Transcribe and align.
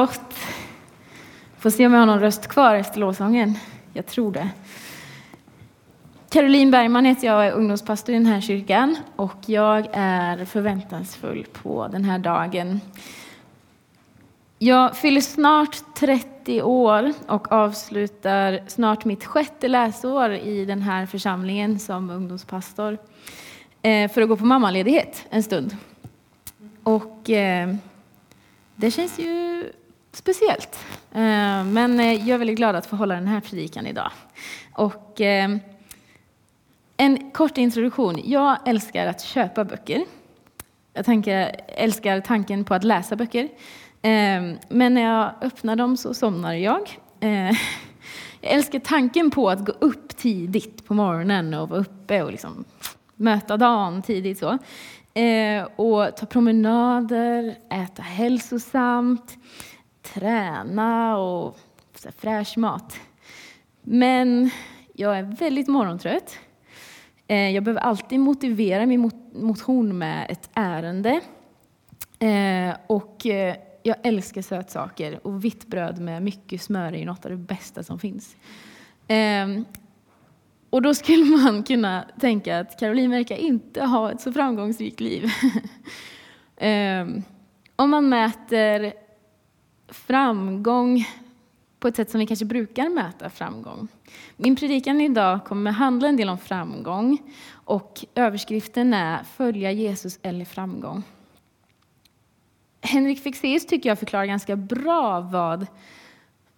Gott. 0.00 0.34
Får 1.58 1.70
se 1.70 1.86
om 1.86 1.92
jag 1.92 2.00
har 2.00 2.06
någon 2.06 2.20
röst 2.20 2.46
kvar 2.46 2.74
efter 2.74 3.00
lovsången. 3.00 3.58
Jag 3.92 4.06
tror 4.06 4.32
det. 4.32 4.48
Caroline 6.30 6.70
Bergman 6.70 7.04
heter 7.04 7.26
jag 7.26 7.36
och 7.36 7.44
är 7.44 7.52
ungdomspastor 7.52 8.14
i 8.14 8.18
den 8.18 8.26
här 8.26 8.40
kyrkan 8.40 8.96
och 9.16 9.36
jag 9.46 9.86
är 9.92 10.44
förväntansfull 10.44 11.46
på 11.52 11.88
den 11.88 12.04
här 12.04 12.18
dagen. 12.18 12.80
Jag 14.58 14.96
fyller 14.96 15.20
snart 15.20 15.94
30 15.94 16.62
år 16.62 17.12
och 17.26 17.52
avslutar 17.52 18.60
snart 18.66 19.04
mitt 19.04 19.24
sjätte 19.24 19.68
läsår 19.68 20.32
i 20.32 20.64
den 20.64 20.82
här 20.82 21.06
församlingen 21.06 21.78
som 21.78 22.10
ungdomspastor 22.10 22.98
eh, 23.82 24.10
för 24.10 24.22
att 24.22 24.28
gå 24.28 24.36
på 24.36 24.44
mammaledighet 24.44 25.26
en 25.30 25.42
stund. 25.42 25.76
Och 26.82 27.30
eh, 27.30 27.74
det 28.76 28.90
känns 28.90 29.18
ju 29.18 29.64
speciellt. 30.12 30.78
Eh, 31.12 31.64
men 31.64 32.00
eh, 32.00 32.12
jag 32.12 32.28
är 32.28 32.38
väldigt 32.38 32.56
glad 32.56 32.76
att 32.76 32.86
få 32.86 32.96
hålla 32.96 33.14
den 33.14 33.28
här 33.28 33.40
predikan 33.40 33.86
idag. 33.86 34.10
Och 34.72 35.20
eh, 35.20 35.56
en 36.96 37.30
kort 37.30 37.58
introduktion. 37.58 38.20
Jag 38.24 38.68
älskar 38.68 39.06
att 39.06 39.20
köpa 39.20 39.64
böcker. 39.64 40.04
Jag 40.92 41.04
tänker, 41.04 41.60
älskar 41.68 42.20
tanken 42.20 42.64
på 42.64 42.74
att 42.74 42.84
läsa 42.84 43.16
böcker. 43.16 43.48
Men 44.68 44.94
när 44.94 45.02
jag 45.02 45.32
öppnar 45.40 45.76
dem 45.76 45.96
så 45.96 46.14
somnar 46.14 46.54
jag. 46.54 46.98
Jag 48.42 48.52
älskar 48.52 48.78
tanken 48.78 49.30
på 49.30 49.50
att 49.50 49.64
gå 49.64 49.72
upp 49.72 50.16
tidigt 50.16 50.86
på 50.86 50.94
morgonen 50.94 51.54
och 51.54 51.68
vara 51.68 51.80
uppe 51.80 52.22
och 52.22 52.30
liksom 52.30 52.64
möta 53.16 53.56
dagen 53.56 54.02
tidigt. 54.02 54.38
Så. 54.38 54.58
Och 55.76 56.16
ta 56.16 56.26
promenader, 56.26 57.54
äta 57.70 58.02
hälsosamt, 58.02 59.38
träna 60.02 61.18
och 61.18 61.58
fräsch 62.16 62.58
mat. 62.58 62.96
Men 63.82 64.50
jag 64.94 65.18
är 65.18 65.22
väldigt 65.22 65.68
morgontrött. 65.68 66.38
Eh, 67.26 67.50
jag 67.50 67.64
behöver 67.64 67.80
alltid 67.80 68.20
motivera 68.20 68.86
min 68.86 69.10
motion 69.32 69.98
med 69.98 70.26
ett 70.30 70.50
ärende. 70.54 71.20
Eh, 72.18 72.76
och 72.86 73.26
eh, 73.26 73.56
jag 73.82 73.96
älskar 74.02 74.42
sötsaker 74.42 75.26
och 75.26 75.44
vitt 75.44 75.66
bröd 75.66 76.00
med 76.00 76.22
mycket 76.22 76.62
smör 76.62 76.94
är 76.94 77.06
något 77.06 77.24
av 77.24 77.30
det 77.30 77.36
bästa 77.36 77.82
som 77.82 77.98
finns. 77.98 78.36
Ehm, 79.08 79.64
och 80.70 80.82
då 80.82 80.94
skulle 80.94 81.24
man 81.36 81.62
kunna 81.62 82.04
tänka 82.20 82.58
att 82.58 82.80
Caroline 82.80 83.10
verkar 83.10 83.36
inte 83.36 83.84
ha 83.84 84.12
ett 84.12 84.20
så 84.20 84.32
framgångsrikt 84.32 85.00
liv. 85.00 85.30
Ehm, 86.56 87.22
om 87.76 87.90
man 87.90 88.08
mäter 88.08 88.92
framgång 89.90 91.04
på 91.80 91.88
ett 91.88 91.96
sätt 91.96 92.10
som 92.10 92.20
vi 92.20 92.26
kanske 92.26 92.44
brukar 92.44 92.88
mäta 92.88 93.30
framgång. 93.30 93.88
Min 94.36 94.56
predikan 94.56 95.00
idag 95.00 95.44
kommer 95.44 95.70
handla 95.70 96.08
en 96.08 96.16
del 96.16 96.28
om 96.28 96.38
framgång 96.38 97.18
och 97.52 98.04
överskriften 98.14 98.94
är 98.94 99.24
Följa 99.24 99.72
Jesus 99.72 100.18
eller 100.22 100.44
framgång. 100.44 101.02
Henrik 102.80 103.22
Fexeus 103.22 103.66
tycker 103.66 103.88
jag 103.88 103.98
förklarar 103.98 104.24
ganska 104.24 104.56
bra 104.56 105.20
vad 105.20 105.66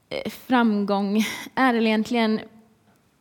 eh, 0.09 0.31
framgång 0.31 1.25
är. 1.55 1.75
Eller 1.75 1.89
egentligen, 1.89 2.41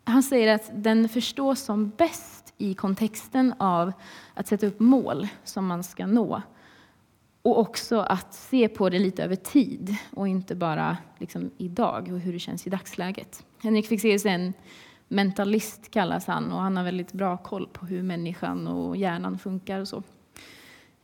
han 0.03 0.23
säger 0.23 0.55
att 0.55 0.71
den 0.73 1.09
förstås 1.09 1.61
som 1.61 1.89
bäst 1.89 2.53
i 2.57 2.73
kontexten 2.73 3.53
av 3.57 3.93
att 4.33 4.47
sätta 4.47 4.67
upp 4.67 4.79
mål 4.79 5.27
som 5.43 5.65
man 5.65 5.83
ska 5.83 6.07
nå. 6.07 6.41
Och 7.41 7.59
också 7.59 7.99
att 7.99 8.33
se 8.33 8.67
på 8.67 8.89
det 8.89 8.99
lite 8.99 9.23
över 9.23 9.35
tid 9.35 9.95
och 10.11 10.27
inte 10.27 10.55
bara 10.55 10.97
liksom 11.17 11.51
idag 11.57 12.09
och 12.13 12.19
hur 12.19 12.33
det 12.33 12.39
känns 12.39 12.67
i 12.67 12.69
dagsläget. 12.69 13.45
Henrik 13.63 13.87
Fexeus 13.87 14.25
är 14.25 14.29
en 14.29 14.53
mentalist 15.07 15.91
kallas 15.91 16.27
han 16.27 16.51
och 16.51 16.61
han 16.61 16.77
har 16.77 16.83
väldigt 16.83 17.13
bra 17.13 17.37
koll 17.37 17.67
på 17.73 17.85
hur 17.85 18.03
människan 18.03 18.67
och 18.67 18.97
hjärnan 18.97 19.39
funkar 19.39 19.79
och 19.79 19.87
så. 19.87 20.03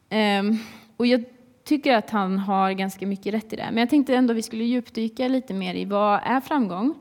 Ehm, 0.09 0.57
och 0.97 1.07
jag 1.07 1.23
tycker 1.63 1.95
att 1.95 2.09
han 2.09 2.39
har 2.39 2.71
ganska 2.71 3.07
mycket 3.07 3.33
rätt 3.33 3.53
i 3.53 3.55
det. 3.55 3.67
Men 3.71 3.77
jag 3.77 3.89
tänkte 3.89 4.15
ändå 4.15 4.31
att 4.31 4.37
vi 4.37 4.41
skulle 4.41 4.63
djupdyka 4.63 5.27
lite 5.27 5.53
mer 5.53 5.73
i 5.73 5.85
vad 5.85 6.19
är 6.23 6.41
framgång? 6.41 6.93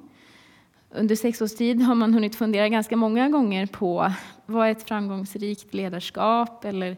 Under 0.90 1.16
sex 1.16 1.42
års 1.42 1.54
tid 1.54 1.82
har 1.82 1.94
man 1.94 2.14
hunnit 2.14 2.36
fundera 2.36 2.68
ganska 2.68 2.96
många 2.96 3.28
gånger 3.28 3.66
på 3.66 4.12
vad 4.46 4.66
är 4.66 4.70
ett 4.70 4.82
framgångsrikt 4.82 5.74
ledarskap 5.74 6.64
eller 6.64 6.96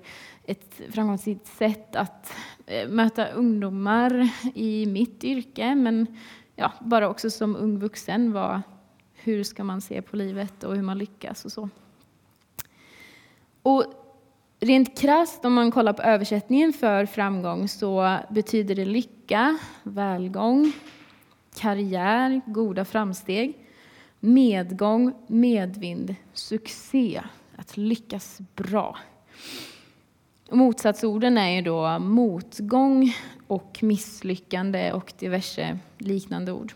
ett 0.48 0.80
framgångsrikt 0.90 1.46
sätt 1.46 1.96
att 1.96 2.32
eh, 2.66 2.88
möta 2.88 3.28
ungdomar 3.28 4.28
i 4.54 4.86
mitt 4.86 5.24
yrke, 5.24 5.74
men 5.74 6.06
ja, 6.56 6.72
bara 6.80 7.08
också 7.08 7.30
som 7.30 7.56
ung 7.56 7.78
vuxen. 7.78 8.32
Var, 8.32 8.62
hur 9.14 9.44
ska 9.44 9.64
man 9.64 9.80
se 9.80 10.02
på 10.02 10.16
livet 10.16 10.64
och 10.64 10.76
hur 10.76 10.82
man 10.82 10.98
lyckas 10.98 11.44
och 11.44 11.52
så. 11.52 11.68
Och 13.62 13.84
Rent 14.60 14.98
krasst, 14.98 15.44
om 15.44 15.52
man 15.54 15.70
kollar 15.70 15.92
på 15.92 16.02
översättningen 16.02 16.72
för 16.72 17.06
framgång, 17.06 17.68
så 17.68 18.18
betyder 18.30 18.74
det 18.74 18.84
lycka, 18.84 19.58
välgång, 19.82 20.72
karriär, 21.56 22.40
goda 22.46 22.84
framsteg, 22.84 23.58
medgång, 24.20 25.14
medvind, 25.26 26.14
succé, 26.32 27.22
att 27.56 27.76
lyckas 27.76 28.38
bra. 28.54 28.98
Motsatsorden 30.50 31.38
är 31.38 31.50
ju 31.50 31.62
då 31.62 31.98
motgång 31.98 33.14
och 33.46 33.78
misslyckande 33.82 34.92
och 34.92 35.12
diverse 35.18 35.78
liknande 35.98 36.52
ord. 36.52 36.72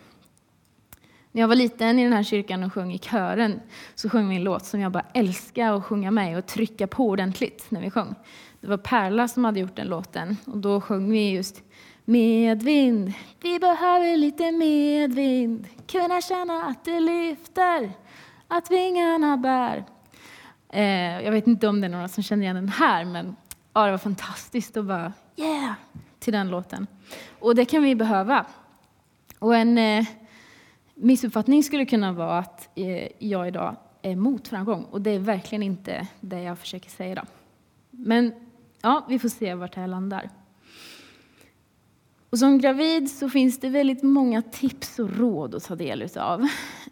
När 1.33 1.41
jag 1.41 1.49
var 1.49 1.55
liten 1.55 1.99
i 1.99 2.05
den 2.05 2.13
här 2.13 2.23
kyrkan 2.23 2.63
och 2.63 2.73
sjöng 2.73 2.93
i 2.93 2.99
kören 2.99 3.61
så 3.95 4.09
sjöng 4.09 4.29
vi 4.29 4.37
en 4.37 4.45
låt 4.45 4.65
som 4.65 4.81
jag 4.81 4.93
bara 4.93 5.07
älskar 5.15 5.77
att 5.77 5.85
sjunga 5.85 6.11
med 6.11 6.39
och 6.39 6.47
trycka 6.47 6.87
på 6.87 7.09
ordentligt 7.09 7.67
när 7.69 7.81
vi 7.81 7.91
sjöng. 7.91 8.15
Det 8.61 8.67
var 8.67 8.77
Perla 8.77 9.29
som 9.29 9.45
hade 9.45 9.61
gjort 9.61 9.77
den 9.77 9.87
låten 9.87 10.37
och 10.45 10.59
då 10.59 10.81
sjöng 10.81 11.11
vi 11.11 11.31
just 11.31 11.63
Medvind, 12.05 13.13
vi 13.41 13.59
behöver 13.59 14.17
lite 14.17 14.53
medvind 14.53 15.69
Kunna 15.87 16.21
känna 16.21 16.63
att 16.63 16.85
det 16.85 17.01
lyfter, 17.01 17.93
att 18.49 18.71
vingarna 18.71 19.37
bär 19.37 19.85
eh, 20.69 21.25
Jag 21.25 21.33
vet 21.33 21.47
inte 21.47 21.69
om 21.69 21.81
det 21.81 21.87
är 21.87 21.89
några 21.89 22.09
som 22.09 22.23
känner 22.23 22.43
igen 22.43 22.57
den 22.57 22.69
här 22.69 23.05
men 23.05 23.37
ja, 23.73 23.85
det 23.85 23.91
var 23.91 23.99
fantastiskt 23.99 24.77
att 24.77 24.85
bara 24.85 25.13
yeah 25.37 25.75
till 26.23 26.33
den 26.33 26.51
låten. 26.51 26.87
Och 27.39 27.55
det 27.55 27.65
kan 27.65 27.83
vi 27.83 27.95
behöva. 27.95 28.47
Och 29.39 29.57
en 29.57 29.79
eh, 29.79 30.07
missuppfattning 30.95 31.63
skulle 31.63 31.87
kunna 31.87 32.13
vara 32.13 32.39
att 32.39 32.69
eh, 32.75 33.09
jag 33.19 33.49
idag 33.49 33.77
är 34.03 34.11
emot 34.11 34.49
framgång. 34.49 34.85
Och 34.85 35.01
det 35.01 35.11
är 35.11 35.19
verkligen 35.19 35.63
inte 35.63 36.07
det 36.21 36.43
jag 36.43 36.59
försöker 36.59 36.91
säga 36.91 37.13
idag. 37.13 37.27
Men 37.91 38.33
ja, 38.81 39.07
vi 39.09 39.19
får 39.19 39.29
se 39.29 39.55
vart 39.55 39.75
det 39.75 39.81
här 39.81 39.89
landar. 39.89 40.31
Och 42.31 42.39
som 42.39 42.59
gravid 42.59 43.11
så 43.11 43.31
finns 43.31 43.61
det 43.61 43.69
väldigt 43.69 44.03
många 44.03 44.43
tips 44.43 44.99
och 44.99 45.17
råd 45.17 45.55
att 45.55 45.65
ta 45.65 45.77
del 45.77 46.09
av. 46.17 46.49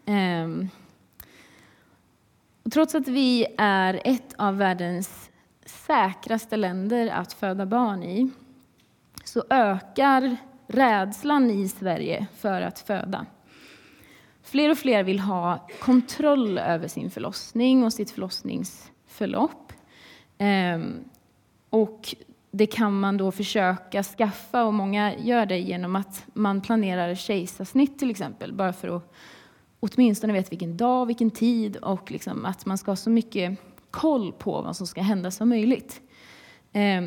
Ehm. 0.06 0.68
Och 2.62 2.72
trots 2.72 2.94
att 2.94 3.08
vi 3.08 3.46
är 3.58 4.00
ett 4.04 4.34
av 4.38 4.56
världens 4.56 5.29
säkraste 5.66 6.56
länder 6.56 7.06
att 7.06 7.32
föda 7.32 7.66
barn 7.66 8.02
i 8.02 8.30
så 9.24 9.44
ökar 9.50 10.36
rädslan 10.66 11.50
i 11.50 11.68
Sverige 11.68 12.26
för 12.36 12.62
att 12.62 12.78
föda. 12.78 13.26
Fler 14.42 14.70
och 14.70 14.78
fler 14.78 15.02
vill 15.02 15.20
ha 15.20 15.68
kontroll 15.80 16.58
över 16.58 16.88
sin 16.88 17.10
förlossning 17.10 17.84
och 17.84 17.92
sitt 17.92 18.10
förlossningsförlopp. 18.10 19.72
Ehm, 20.38 21.04
och 21.70 22.14
det 22.50 22.66
kan 22.66 23.00
man 23.00 23.16
då 23.16 23.32
försöka 23.32 24.02
skaffa, 24.02 24.64
och 24.64 24.74
många 24.74 25.16
gör 25.16 25.46
det 25.46 25.58
genom 25.58 25.96
att 25.96 26.24
man 26.32 26.60
planerar 26.60 27.14
kejsarsnitt 27.14 27.98
till 27.98 28.10
exempel, 28.10 28.52
bara 28.52 28.72
för 28.72 28.96
att 28.96 29.12
åtminstone 29.80 30.32
veta 30.32 30.50
vilken 30.50 30.76
dag, 30.76 31.06
vilken 31.06 31.30
tid 31.30 31.76
och 31.76 32.10
liksom 32.10 32.46
att 32.46 32.66
man 32.66 32.78
ska 32.78 32.90
ha 32.90 32.96
så 32.96 33.10
mycket 33.10 33.58
koll 33.90 34.32
på 34.32 34.62
vad 34.62 34.76
som 34.76 34.86
ska 34.86 35.02
hända 35.02 35.30
som 35.30 35.48
möjligt. 35.48 36.00
Eh, 36.72 37.04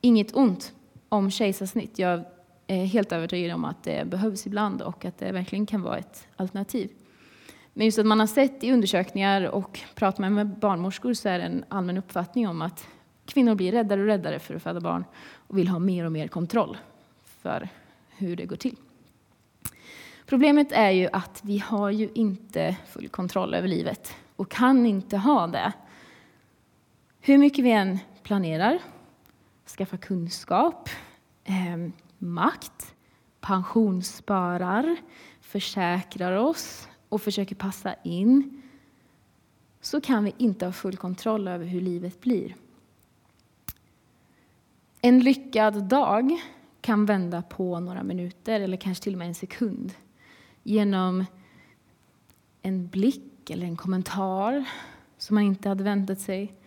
inget 0.00 0.36
ont 0.36 0.72
om 1.08 1.30
kejsarsnitt. 1.30 1.98
Jag 1.98 2.24
är 2.66 2.84
helt 2.84 3.12
övertygad 3.12 3.54
om 3.54 3.64
att 3.64 3.82
det 3.82 4.06
behövs 4.06 4.46
ibland 4.46 4.82
och 4.82 5.04
att 5.04 5.18
det 5.18 5.32
verkligen 5.32 5.66
kan 5.66 5.82
vara 5.82 5.98
ett 5.98 6.26
alternativ. 6.36 6.90
Men 7.74 7.86
just 7.86 7.98
att 7.98 8.06
man 8.06 8.20
har 8.20 8.26
sett 8.26 8.64
i 8.64 8.72
undersökningar 8.72 9.42
och 9.42 9.80
pratat 9.94 10.32
med 10.32 10.46
barnmorskor 10.58 11.14
så 11.14 11.28
är 11.28 11.38
det 11.38 11.44
en 11.44 11.64
allmän 11.68 11.98
uppfattning 11.98 12.48
om 12.48 12.62
att 12.62 12.86
kvinnor 13.24 13.54
blir 13.54 13.72
räddare 13.72 14.00
och 14.00 14.06
räddare 14.06 14.38
för 14.38 14.54
att 14.54 14.62
föda 14.62 14.80
barn 14.80 15.04
och 15.34 15.58
vill 15.58 15.68
ha 15.68 15.78
mer 15.78 16.04
och 16.04 16.12
mer 16.12 16.28
kontroll 16.28 16.76
för 17.24 17.68
hur 18.08 18.36
det 18.36 18.46
går 18.46 18.56
till. 18.56 18.76
Problemet 20.26 20.72
är 20.72 20.90
ju 20.90 21.08
att 21.12 21.40
vi 21.44 21.58
har 21.58 21.90
ju 21.90 22.08
inte 22.14 22.76
full 22.86 23.08
kontroll 23.08 23.54
över 23.54 23.68
livet 23.68 24.14
och 24.36 24.50
kan 24.50 24.86
inte 24.86 25.16
ha 25.16 25.46
det. 25.46 25.72
Hur 27.24 27.38
mycket 27.38 27.64
vi 27.64 27.70
än 27.70 27.98
planerar, 28.22 28.78
skaffar 29.76 29.96
kunskap, 29.96 30.88
eh, 31.44 31.90
makt, 32.18 32.94
pensionssparar, 33.40 34.96
försäkrar 35.40 36.36
oss 36.36 36.88
och 37.08 37.22
försöker 37.22 37.54
passa 37.54 37.94
in 38.02 38.62
så 39.80 40.00
kan 40.00 40.24
vi 40.24 40.34
inte 40.38 40.64
ha 40.64 40.72
full 40.72 40.96
kontroll 40.96 41.48
över 41.48 41.66
hur 41.66 41.80
livet 41.80 42.20
blir. 42.20 42.56
En 45.00 45.20
lyckad 45.20 45.84
dag 45.84 46.40
kan 46.80 47.06
vända 47.06 47.42
på 47.42 47.80
några 47.80 48.02
minuter 48.02 48.60
eller 48.60 48.76
kanske 48.76 49.04
till 49.04 49.14
och 49.14 49.18
med 49.18 49.28
en 49.28 49.34
sekund 49.34 49.94
genom 50.62 51.24
en 52.62 52.88
blick 52.88 53.50
eller 53.50 53.66
en 53.66 53.76
kommentar 53.76 54.64
som 55.18 55.34
man 55.34 55.44
inte 55.44 55.68
hade 55.68 55.84
väntat 55.84 56.20
sig. 56.20 56.61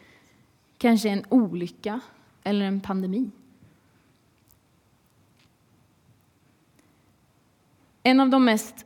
Kanske 0.78 1.10
en 1.10 1.24
olycka 1.30 2.00
eller 2.44 2.66
en 2.66 2.82
pandemi. 2.82 3.32
En 8.04 8.20
av 8.20 8.30
de 8.30 8.46
mest 8.46 8.86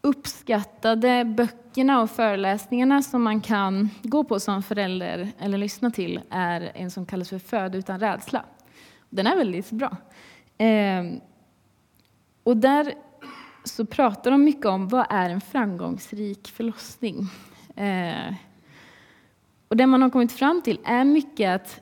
uppskattade 0.00 1.24
böckerna 1.24 2.00
och 2.02 2.10
föreläsningarna 2.10 3.02
som 3.02 3.22
man 3.22 3.40
kan 3.40 3.90
gå 4.02 4.24
på 4.24 4.40
som 4.40 4.62
förälder 4.62 5.32
eller 5.38 5.58
lyssna 5.58 5.90
till 5.90 6.20
är 6.30 6.72
en 6.74 6.90
som 6.90 7.06
kallas 7.06 7.28
för 7.28 7.38
Föd 7.38 7.74
utan 7.74 8.00
rädsla. 8.00 8.44
Den 9.10 9.26
är 9.26 9.36
väldigt 9.36 9.70
bra. 9.70 9.96
Ehm, 10.58 11.20
och 12.42 12.56
där 12.56 12.94
så 13.64 13.86
pratar 13.86 14.30
de 14.30 14.44
mycket 14.44 14.66
om 14.66 14.88
vad 14.88 15.06
är 15.10 15.30
en 15.30 15.40
framgångsrik 15.40 16.48
förlossning. 16.48 17.28
Ehm, 17.76 18.34
och 19.74 19.78
det 19.78 19.86
man 19.86 20.02
har 20.02 20.10
kommit 20.10 20.32
fram 20.32 20.62
till 20.62 20.78
är 20.84 21.04
mycket 21.04 21.54
att 21.54 21.80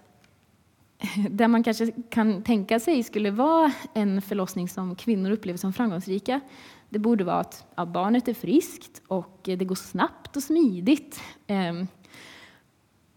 det 1.31 1.49
man 1.49 1.62
kanske 1.62 1.93
kan 2.11 2.43
tänka 2.43 2.81
sig 2.81 3.03
skulle 3.03 3.31
vara 3.31 3.73
en 3.94 4.23
förlossning 4.23 4.69
som 4.69 4.97
kvinnor 4.97 5.31
upplever 5.31 5.59
som 5.59 5.73
framgångsrika, 5.73 6.41
det 6.89 6.99
borde 6.99 7.25
vara 7.25 7.41
att 7.41 7.67
ja, 7.75 7.87
barnet 7.87 8.29
är 8.29 8.35
friskt 8.35 9.03
och 9.09 9.41
det 9.43 9.65
går 9.65 9.75
snabbt 9.75 10.37
och 10.37 10.43
smidigt. 10.43 11.21
Ehm, 11.47 11.89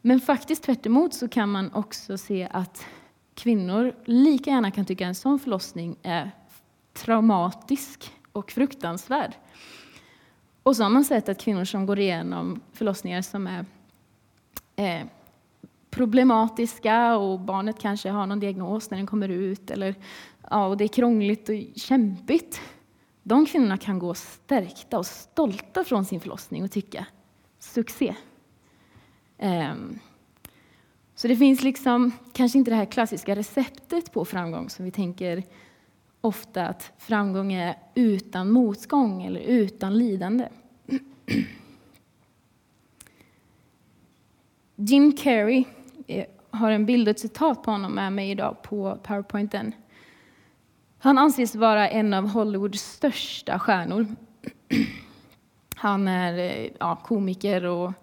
men 0.02 0.22
faktiskt 0.22 0.64
tvärt 0.64 1.14
så 1.14 1.28
kan 1.28 1.50
man 1.50 1.74
också 1.74 2.18
se 2.18 2.48
att 2.52 2.86
kvinnor 3.34 3.96
lika 4.06 4.50
gärna 4.50 4.72
kan 4.72 4.86
tycka 4.86 5.06
att 5.06 5.10
en 5.10 5.16
sån 5.16 5.40
förlossning 5.40 5.96
är 6.04 6.32
traumatisk 6.94 8.12
och 8.32 8.52
fruktansvärd. 8.52 9.36
Och 10.64 10.76
så 10.76 10.84
har 10.84 10.90
man 10.90 11.06
sett 11.06 11.30
att 11.30 11.42
kvinnor 11.42 11.66
som 11.66 11.86
går 11.86 12.00
igenom 12.00 12.62
förlossningar 12.74 13.22
som 13.22 13.48
är 13.48 13.66
eh, 14.76 15.06
problematiska 15.90 17.18
och 17.18 17.40
barnet 17.40 17.80
kanske 17.80 18.10
har 18.10 18.26
någon 18.26 18.40
diagnos 18.40 18.90
när 18.90 18.98
den 18.98 19.08
kommer 19.08 19.30
ut 19.30 19.72
eller 19.72 19.96
ja, 20.50 20.66
och 20.66 20.78
det 20.78 20.84
är 20.84 20.88
krångligt 20.88 21.50
och 21.50 21.56
kämpigt. 21.76 22.62
De 23.24 23.46
kvinnorna 23.46 23.78
kan 23.78 24.00
gå 24.00 24.14
stärkta 24.14 24.98
och 24.98 25.06
stolta 25.06 25.84
från 25.84 26.06
sin 26.06 26.20
förlossning 26.20 26.64
och 26.64 26.72
tycka 26.72 27.06
succé. 27.60 28.16
Um, 29.40 30.00
så 31.16 31.28
det 31.28 31.36
finns 31.36 31.64
liksom 31.64 32.12
kanske 32.34 32.58
inte 32.58 32.72
det 32.72 32.78
här 32.78 32.86
klassiska 32.86 33.36
receptet 33.36 34.12
på 34.12 34.26
framgång 34.26 34.70
som 34.70 34.86
vi 34.86 34.92
tänker 34.92 35.44
ofta 36.22 36.68
att 36.68 36.92
framgång 36.98 37.54
är 37.54 37.78
utan 37.96 38.52
motgång 38.52 39.24
eller 39.24 39.40
utan 39.40 39.98
lidande. 39.98 40.48
Jim 44.76 45.18
Carrey 45.18 45.66
eh, 46.08 46.26
har 46.50 46.72
en 46.72 46.86
bild 46.86 47.08
och 47.08 47.12
ett 47.12 47.20
citat 47.20 47.64
på 47.64 47.72
honom 47.72 47.96
med 47.96 48.14
mig 48.14 48.32
idag 48.32 48.62
på 48.62 49.00
powerpointen. 49.04 49.76
Han 50.98 51.18
anses 51.18 51.56
vara 51.56 51.90
en 51.90 52.14
av 52.14 52.28
Hollywoods 52.30 52.82
största 52.82 53.60
stjärnor. 53.60 54.08
Han 55.76 56.08
är 56.08 56.38
eh, 56.38 56.72
ja, 56.80 56.96
komiker 56.96 57.66
och 57.66 57.94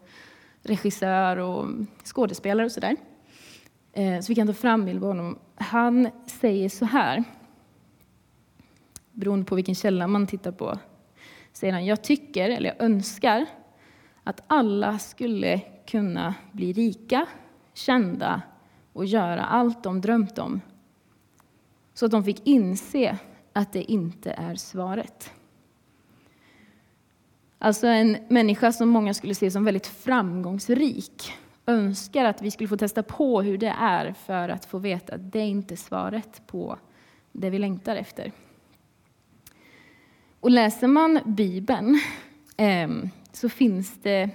regissör 0.63 1.37
och 1.37 1.69
skådespelare 2.05 2.67
och 2.67 2.73
sådär. 2.73 2.97
Eh, 3.93 4.21
så 4.21 4.29
vi 4.29 4.35
kan 4.35 4.47
ta 4.47 4.53
fram 4.53 4.85
bild 4.85 5.01
på 5.01 5.07
honom. 5.07 5.39
Han 5.55 6.09
säger 6.27 6.69
så 6.69 6.85
här, 6.85 7.25
beroende 9.13 9.45
på 9.45 9.55
vilken 9.55 9.75
källa 9.75 10.07
man 10.07 10.27
tittar 10.27 10.53
på. 10.53 10.79
Säger 11.53 11.73
han, 11.73 11.87
jag 11.87 12.03
tycker, 12.03 12.51
eller 12.51 12.69
jag 12.69 12.87
önskar, 12.87 13.47
att 14.25 14.43
alla 14.47 14.99
skulle 14.99 15.61
kunna 15.87 16.35
bli 16.53 16.73
rika, 16.73 17.27
kända 17.75 18.43
och 18.93 19.07
göra 19.07 19.45
allt 19.45 19.83
de 19.83 20.01
drömt 20.01 20.39
om. 20.39 20.61
Så 21.95 22.07
att 22.07 22.13
de 22.13 22.25
fick 22.25 22.47
inse 22.47 23.19
att 23.53 23.73
det 23.73 23.93
inte 23.93 24.31
är 24.31 24.55
svaret. 24.55 25.31
Alltså 27.59 27.87
en 27.87 28.17
människa 28.29 28.73
som 28.73 28.89
många 28.89 29.15
skulle 29.15 29.35
se 29.35 29.51
som 29.51 29.65
väldigt 29.65 29.87
framgångsrik 29.87 31.33
önskar 31.67 32.25
att 32.25 32.43
vi 32.43 32.51
skulle 32.51 32.69
få 32.69 32.77
testa 32.77 33.03
på 33.03 33.43
hur 33.43 33.59
det 33.59 33.75
är 33.79 34.13
för 34.13 34.49
att 34.49 34.65
få 34.65 34.79
veta 34.79 35.15
att 35.15 35.33
det 35.33 35.41
inte 35.41 35.75
är 35.75 35.77
svaret 35.77 36.43
på 36.47 36.79
det 37.33 37.51
vi 37.51 37.59
längtar 37.59 37.97
efter. 37.97 38.33
Och 40.41 40.51
läser 40.51 40.87
man 40.87 41.21
Bibeln 41.25 42.01
ehm, 42.57 43.09
så 43.33 43.49
finns 43.49 44.03
det 44.03 44.31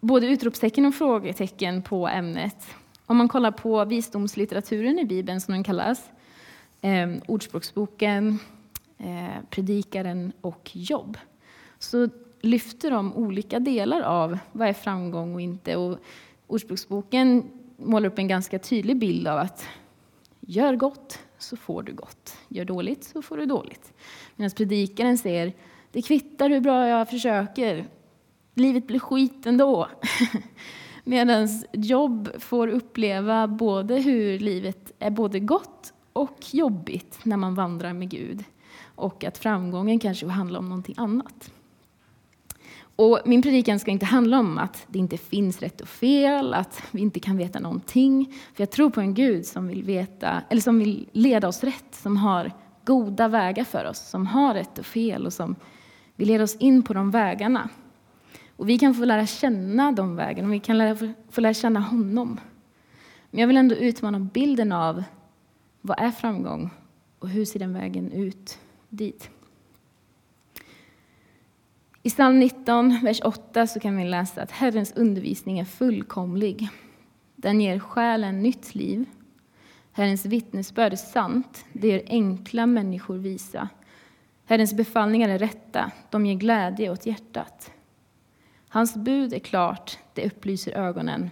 både 0.00 0.26
utropstecken 0.26 0.86
och 0.86 0.94
frågetecken 0.94 1.82
på 1.82 2.08
ämnet. 2.08 2.66
Om 3.06 3.16
man 3.16 3.28
kollar 3.28 3.50
på 3.50 3.84
visdomslitteraturen 3.84 4.98
i 4.98 5.04
Bibeln, 5.04 5.40
som 5.40 5.54
den 5.54 5.64
kallas, 5.64 6.10
eh, 6.80 7.10
Ordspråksboken, 7.26 8.38
eh, 8.98 9.44
Predikaren 9.50 10.32
och 10.40 10.70
Jobb, 10.72 11.18
så 11.78 12.08
lyfter 12.40 12.90
de 12.90 13.14
olika 13.14 13.58
delar 13.58 14.00
av 14.00 14.38
vad 14.52 14.68
är 14.68 14.72
framgång 14.72 15.34
och 15.34 15.40
inte. 15.40 15.76
Och 15.76 15.98
Ordspråksboken 16.46 17.50
målar 17.76 18.08
upp 18.08 18.18
en 18.18 18.28
ganska 18.28 18.58
tydlig 18.58 18.96
bild 18.96 19.28
av 19.28 19.38
att 19.38 19.66
gör 20.40 20.76
gott 20.76 21.18
så 21.38 21.56
får 21.56 21.82
du 21.82 21.92
gott, 21.92 22.36
gör 22.48 22.64
dåligt 22.64 23.04
så 23.04 23.22
får 23.22 23.36
du 23.36 23.46
dåligt. 23.46 23.92
Medan 24.36 24.50
predikaren 24.50 25.18
säger 25.18 25.52
det 25.92 26.02
kvittar 26.02 26.50
hur 26.50 26.60
bra 26.60 26.88
jag 26.88 27.10
försöker, 27.10 27.86
livet 28.54 28.86
blir 28.86 28.98
skit 28.98 29.46
ändå. 29.46 29.88
Medan 31.04 31.48
Jobb 31.72 32.30
får 32.38 32.68
uppleva 32.68 33.46
både 33.46 34.00
hur 34.00 34.38
livet 34.38 34.92
är 34.98 35.10
både 35.10 35.40
gott 35.40 35.92
och 36.12 36.54
jobbigt 36.54 37.18
när 37.22 37.36
man 37.36 37.54
vandrar 37.54 37.92
med 37.92 38.10
Gud 38.10 38.44
och 38.94 39.24
att 39.24 39.38
framgången 39.38 39.98
kanske 39.98 40.26
handlar 40.26 40.58
om 40.58 40.68
någonting 40.68 40.94
annat. 40.98 41.52
Och 42.96 43.20
min 43.24 43.42
predikan 43.42 43.80
ska 43.80 43.90
inte 43.90 44.06
handla 44.06 44.38
om 44.38 44.58
att 44.58 44.86
det 44.86 44.98
inte 44.98 45.18
finns 45.18 45.60
rätt 45.60 45.80
och 45.80 45.88
fel, 45.88 46.54
att 46.54 46.82
vi 46.90 47.00
inte 47.00 47.20
kan 47.20 47.36
veta 47.36 47.60
någonting. 47.60 48.34
För 48.54 48.62
jag 48.62 48.70
tror 48.70 48.90
på 48.90 49.00
en 49.00 49.14
Gud 49.14 49.46
som 49.46 49.68
vill, 49.68 49.82
veta, 49.82 50.42
eller 50.48 50.60
som 50.60 50.78
vill 50.78 51.08
leda 51.12 51.48
oss 51.48 51.64
rätt, 51.64 51.94
som 51.94 52.16
har 52.16 52.52
goda 52.84 53.28
vägar 53.28 53.64
för 53.64 53.84
oss, 53.84 53.98
som 53.98 54.26
har 54.26 54.54
rätt 54.54 54.78
och 54.78 54.86
fel 54.86 55.26
och 55.26 55.32
som 55.32 55.56
vill 56.16 56.28
leda 56.28 56.44
oss 56.44 56.56
in 56.56 56.82
på 56.82 56.94
de 56.94 57.10
vägarna. 57.10 57.68
Och 58.60 58.68
vi 58.68 58.78
kan 58.78 58.94
få 58.94 59.04
lära 59.04 59.26
känna 59.26 59.92
de 59.92 60.16
vägarna, 60.16 60.48
och 60.48 60.54
vi 60.54 60.60
kan 60.60 60.78
lära, 60.78 60.96
få 61.30 61.40
lära 61.40 61.54
känna 61.54 61.80
honom. 61.80 62.40
Men 63.30 63.40
jag 63.40 63.46
vill 63.46 63.56
ändå 63.56 63.74
utmana 63.74 64.20
bilden 64.20 64.72
av 64.72 65.04
vad 65.80 66.00
är 66.00 66.10
framgång 66.10 66.70
och 67.18 67.28
hur 67.28 67.44
ser 67.44 67.58
den 67.58 67.72
vägen 67.72 68.12
ut 68.12 68.58
dit? 68.88 69.30
I 72.02 72.10
psalm 72.10 72.38
19, 72.38 73.00
vers 73.02 73.20
8 73.24 73.66
så 73.66 73.80
kan 73.80 73.96
vi 73.96 74.04
läsa 74.04 74.42
att 74.42 74.50
Herrens 74.50 74.92
undervisning 74.96 75.58
är 75.58 75.64
fullkomlig. 75.64 76.68
Den 77.36 77.60
ger 77.60 77.78
själen 77.78 78.42
nytt 78.42 78.74
liv. 78.74 79.04
Herrens 79.92 80.26
vittnesbörd 80.26 80.92
är 80.92 80.96
sant, 80.96 81.64
det 81.72 81.88
gör 81.88 82.02
enkla 82.06 82.66
människor 82.66 83.16
visa. 83.16 83.68
Herrens 84.44 84.74
befallningar 84.74 85.28
är 85.28 85.38
rätta, 85.38 85.90
de 86.10 86.26
ger 86.26 86.34
glädje 86.34 86.90
åt 86.90 87.06
hjärtat. 87.06 87.72
Hans 88.72 88.96
bud 88.96 89.32
är 89.32 89.38
klart, 89.38 89.98
det 90.14 90.26
upplyser 90.26 90.72
ögonen. 90.72 91.30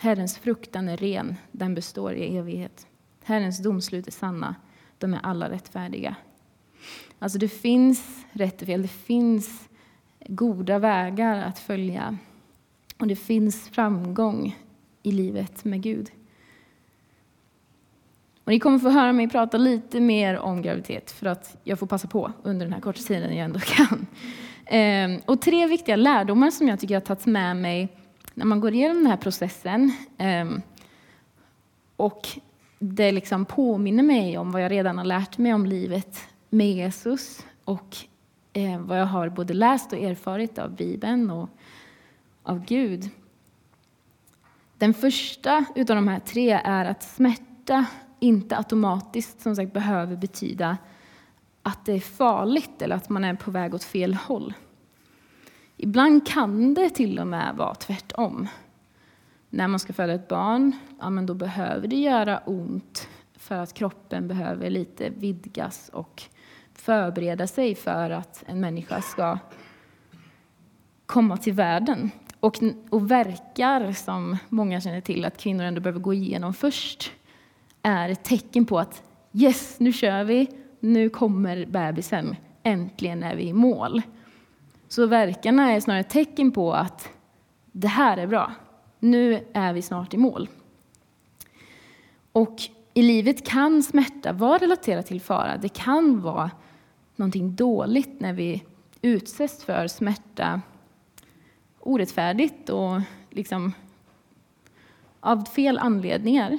Herrens 0.00 0.38
fruktan 0.38 0.88
är 0.88 0.96
ren, 0.96 1.36
den 1.52 1.74
består 1.74 2.12
i 2.12 2.36
evighet. 2.36 2.86
Herrens 3.24 3.62
domslut 3.62 4.06
är 4.06 4.12
sanna, 4.12 4.54
de 4.98 5.14
är 5.14 5.20
alla 5.22 5.50
rättfärdiga. 5.50 6.16
Alltså 7.18 7.38
det 7.38 7.48
finns 7.48 8.24
rätt 8.32 8.62
och 8.62 8.66
fel, 8.66 8.82
det 8.82 8.88
finns 8.88 9.68
goda 10.26 10.78
vägar 10.78 11.42
att 11.42 11.58
följa. 11.58 12.18
Och 12.98 13.06
det 13.06 13.16
finns 13.16 13.68
framgång 13.68 14.56
i 15.02 15.12
livet 15.12 15.64
med 15.64 15.82
Gud. 15.82 16.10
Och 18.44 18.52
ni 18.52 18.60
kommer 18.60 18.78
få 18.78 18.90
höra 18.90 19.12
mig 19.12 19.28
prata 19.28 19.58
lite 19.58 20.00
mer 20.00 20.38
om 20.38 20.62
graviditet 20.62 21.10
för 21.10 21.26
att 21.26 21.56
jag 21.64 21.78
får 21.78 21.86
passa 21.86 22.08
på 22.08 22.32
under 22.42 22.66
den 22.66 22.72
här 22.72 22.80
korta 22.80 23.00
tiden 23.02 23.36
jag 23.36 23.44
ändå 23.44 23.60
kan. 23.60 24.06
Ehm, 24.72 25.20
och 25.26 25.40
tre 25.40 25.66
viktiga 25.66 25.96
lärdomar 25.96 26.50
som 26.50 26.68
jag 26.68 26.80
tycker 26.80 26.94
har 26.94 27.00
tagit 27.00 27.26
med 27.26 27.56
mig 27.56 27.88
när 28.34 28.44
man 28.44 28.60
går 28.60 28.74
igenom 28.74 28.96
den 28.96 29.06
här 29.06 29.16
processen. 29.16 29.92
Ehm, 30.18 30.62
och 31.96 32.28
det 32.78 33.12
liksom 33.12 33.44
påminner 33.44 34.02
mig 34.02 34.38
om 34.38 34.52
vad 34.52 34.62
jag 34.62 34.72
redan 34.72 34.98
har 34.98 35.04
lärt 35.04 35.38
mig 35.38 35.54
om 35.54 35.66
livet 35.66 36.28
med 36.50 36.72
Jesus 36.72 37.46
och 37.64 37.96
eh, 38.52 38.80
vad 38.80 39.00
jag 39.00 39.06
har 39.06 39.28
både 39.28 39.54
läst 39.54 39.92
och 39.92 39.98
erfarit 39.98 40.58
av 40.58 40.76
Bibeln 40.76 41.30
och 41.30 41.48
av 42.42 42.64
Gud. 42.64 43.10
Den 44.78 44.94
första 44.94 45.56
av 45.56 45.84
de 45.84 46.08
här 46.08 46.20
tre 46.20 46.60
är 46.64 46.84
att 46.84 47.02
smärta 47.02 47.86
inte 48.20 48.56
automatiskt 48.56 49.40
som 49.40 49.56
sagt 49.56 49.72
behöver 49.72 50.16
betyda 50.16 50.76
att 51.70 51.84
det 51.84 51.92
är 51.92 52.00
farligt 52.00 52.82
eller 52.82 52.96
att 52.96 53.08
man 53.08 53.24
är 53.24 53.34
på 53.34 53.50
väg 53.50 53.74
åt 53.74 53.84
fel 53.84 54.14
håll. 54.14 54.54
Ibland 55.76 56.26
kan 56.26 56.74
det 56.74 56.90
till 56.90 57.18
och 57.18 57.26
med 57.26 57.54
vara 57.56 57.74
tvärtom. 57.74 58.48
När 59.50 59.68
man 59.68 59.80
ska 59.80 59.92
föda 59.92 60.12
ett 60.12 60.28
barn, 60.28 60.72
ja, 61.00 61.10
men 61.10 61.26
då 61.26 61.34
behöver 61.34 61.88
det 61.88 61.96
göra 61.96 62.38
ont 62.38 63.08
för 63.36 63.54
att 63.54 63.74
kroppen 63.74 64.28
behöver 64.28 64.70
lite 64.70 65.10
vidgas 65.10 65.90
och 65.92 66.22
förbereda 66.74 67.46
sig 67.46 67.74
för 67.74 68.10
att 68.10 68.44
en 68.46 68.60
människa 68.60 69.02
ska 69.02 69.38
komma 71.06 71.36
till 71.36 71.52
världen. 71.52 72.10
Och, 72.40 72.58
och 72.90 73.10
verkar, 73.10 73.92
som 73.92 74.36
många 74.48 74.80
känner 74.80 75.00
till, 75.00 75.24
att 75.24 75.38
kvinnor 75.38 75.64
ändå 75.64 75.80
behöver 75.80 76.00
gå 76.00 76.14
igenom 76.14 76.54
först, 76.54 77.12
är 77.82 78.08
ett 78.08 78.24
tecken 78.24 78.66
på 78.66 78.78
att 78.78 79.02
yes, 79.32 79.80
nu 79.80 79.92
kör 79.92 80.24
vi, 80.24 80.59
nu 80.80 81.08
kommer 81.08 81.66
bebisen, 81.66 82.36
äntligen 82.62 83.22
är 83.22 83.36
vi 83.36 83.42
i 83.42 83.52
mål. 83.52 84.02
Så 84.88 85.06
verkarna 85.06 85.72
är 85.72 85.80
snarare 85.80 86.00
ett 86.00 86.10
tecken 86.10 86.52
på 86.52 86.72
att 86.72 87.08
det 87.72 87.88
här 87.88 88.16
är 88.16 88.26
bra, 88.26 88.52
nu 88.98 89.44
är 89.52 89.72
vi 89.72 89.82
snart 89.82 90.14
i 90.14 90.16
mål. 90.16 90.48
Och 92.32 92.56
i 92.94 93.02
livet 93.02 93.46
kan 93.46 93.82
smärta 93.82 94.32
vara 94.32 94.58
relaterad 94.58 95.06
till 95.06 95.20
fara. 95.20 95.56
Det 95.56 95.68
kan 95.68 96.20
vara 96.20 96.50
någonting 97.16 97.54
dåligt 97.54 98.20
när 98.20 98.32
vi 98.32 98.64
utsätts 99.02 99.64
för 99.64 99.86
smärta 99.86 100.60
orättfärdigt 101.80 102.70
och 102.70 103.00
liksom 103.30 103.72
av 105.20 105.44
fel 105.44 105.78
anledningar. 105.78 106.58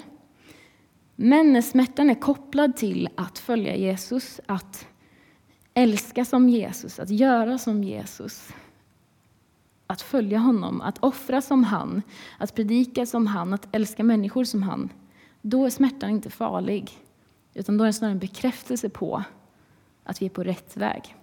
Men 1.24 1.54
när 1.54 1.62
smärtan 1.62 2.10
är 2.10 2.16
kopplad 2.16 2.78
till 2.78 3.10
att 3.16 3.40
följa 3.40 3.76
Jesus, 3.76 4.40
att 4.46 4.88
älska 5.74 6.26
som 6.26 6.50
Jesus, 6.50 7.00
att 7.00 7.10
göra 7.10 7.58
som 7.58 7.84
Jesus, 7.84 8.50
att 9.88 10.02
följa 10.02 10.38
honom, 10.38 10.82
att 10.82 10.98
offra 10.98 11.42
som 11.42 11.64
han, 11.64 12.02
att 12.38 12.56
predika 12.56 13.06
som 13.06 13.28
han, 13.28 13.54
att 13.54 13.68
älska 13.76 14.04
människor 14.04 14.44
som 14.44 14.64
han, 14.64 14.90
då 15.42 15.66
är 15.66 15.70
smärtan 15.70 16.10
inte 16.10 16.30
farlig. 16.30 16.92
Utan 17.54 17.78
då 17.78 17.84
är 17.84 17.88
det 17.88 17.94
snarare 17.94 18.14
en 18.14 18.20
bekräftelse 18.20 18.90
på 18.90 19.24
att 20.04 20.22
vi 20.22 20.26
är 20.26 20.30
på 20.30 20.44
rätt 20.44 20.78
väg. 20.78 21.16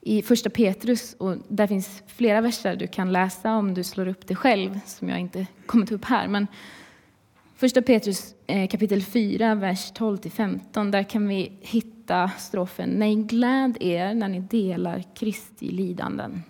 I 0.00 0.22
första 0.22 0.50
Petrus, 0.50 1.14
och 1.18 1.36
där 1.48 1.66
finns 1.66 2.02
flera 2.06 2.40
verser 2.40 2.76
du 2.76 2.86
kan 2.86 3.12
läsa 3.12 3.52
om 3.52 3.74
du 3.74 3.84
slår 3.84 4.08
upp 4.08 4.26
det 4.26 4.34
själv, 4.34 4.80
som 4.86 5.08
jag 5.08 5.20
inte 5.20 5.46
kommer 5.66 5.86
ta 5.86 5.94
upp 5.94 6.04
här. 6.04 6.28
Men 6.28 6.46
första 7.56 7.82
Petrus 7.82 8.34
eh, 8.46 8.68
kapitel 8.68 9.02
4, 9.02 9.54
vers 9.54 9.92
12-15, 9.92 10.90
där 10.90 11.02
kan 11.02 11.28
vi 11.28 11.52
hitta 11.60 12.30
strofen 12.38 12.90
Nej, 12.90 13.14
gläd 13.14 13.76
er 13.80 14.14
när 14.14 14.28
ni 14.28 14.40
delar 14.40 15.04
Kristi 15.14 15.70
lidanden. 15.70 16.42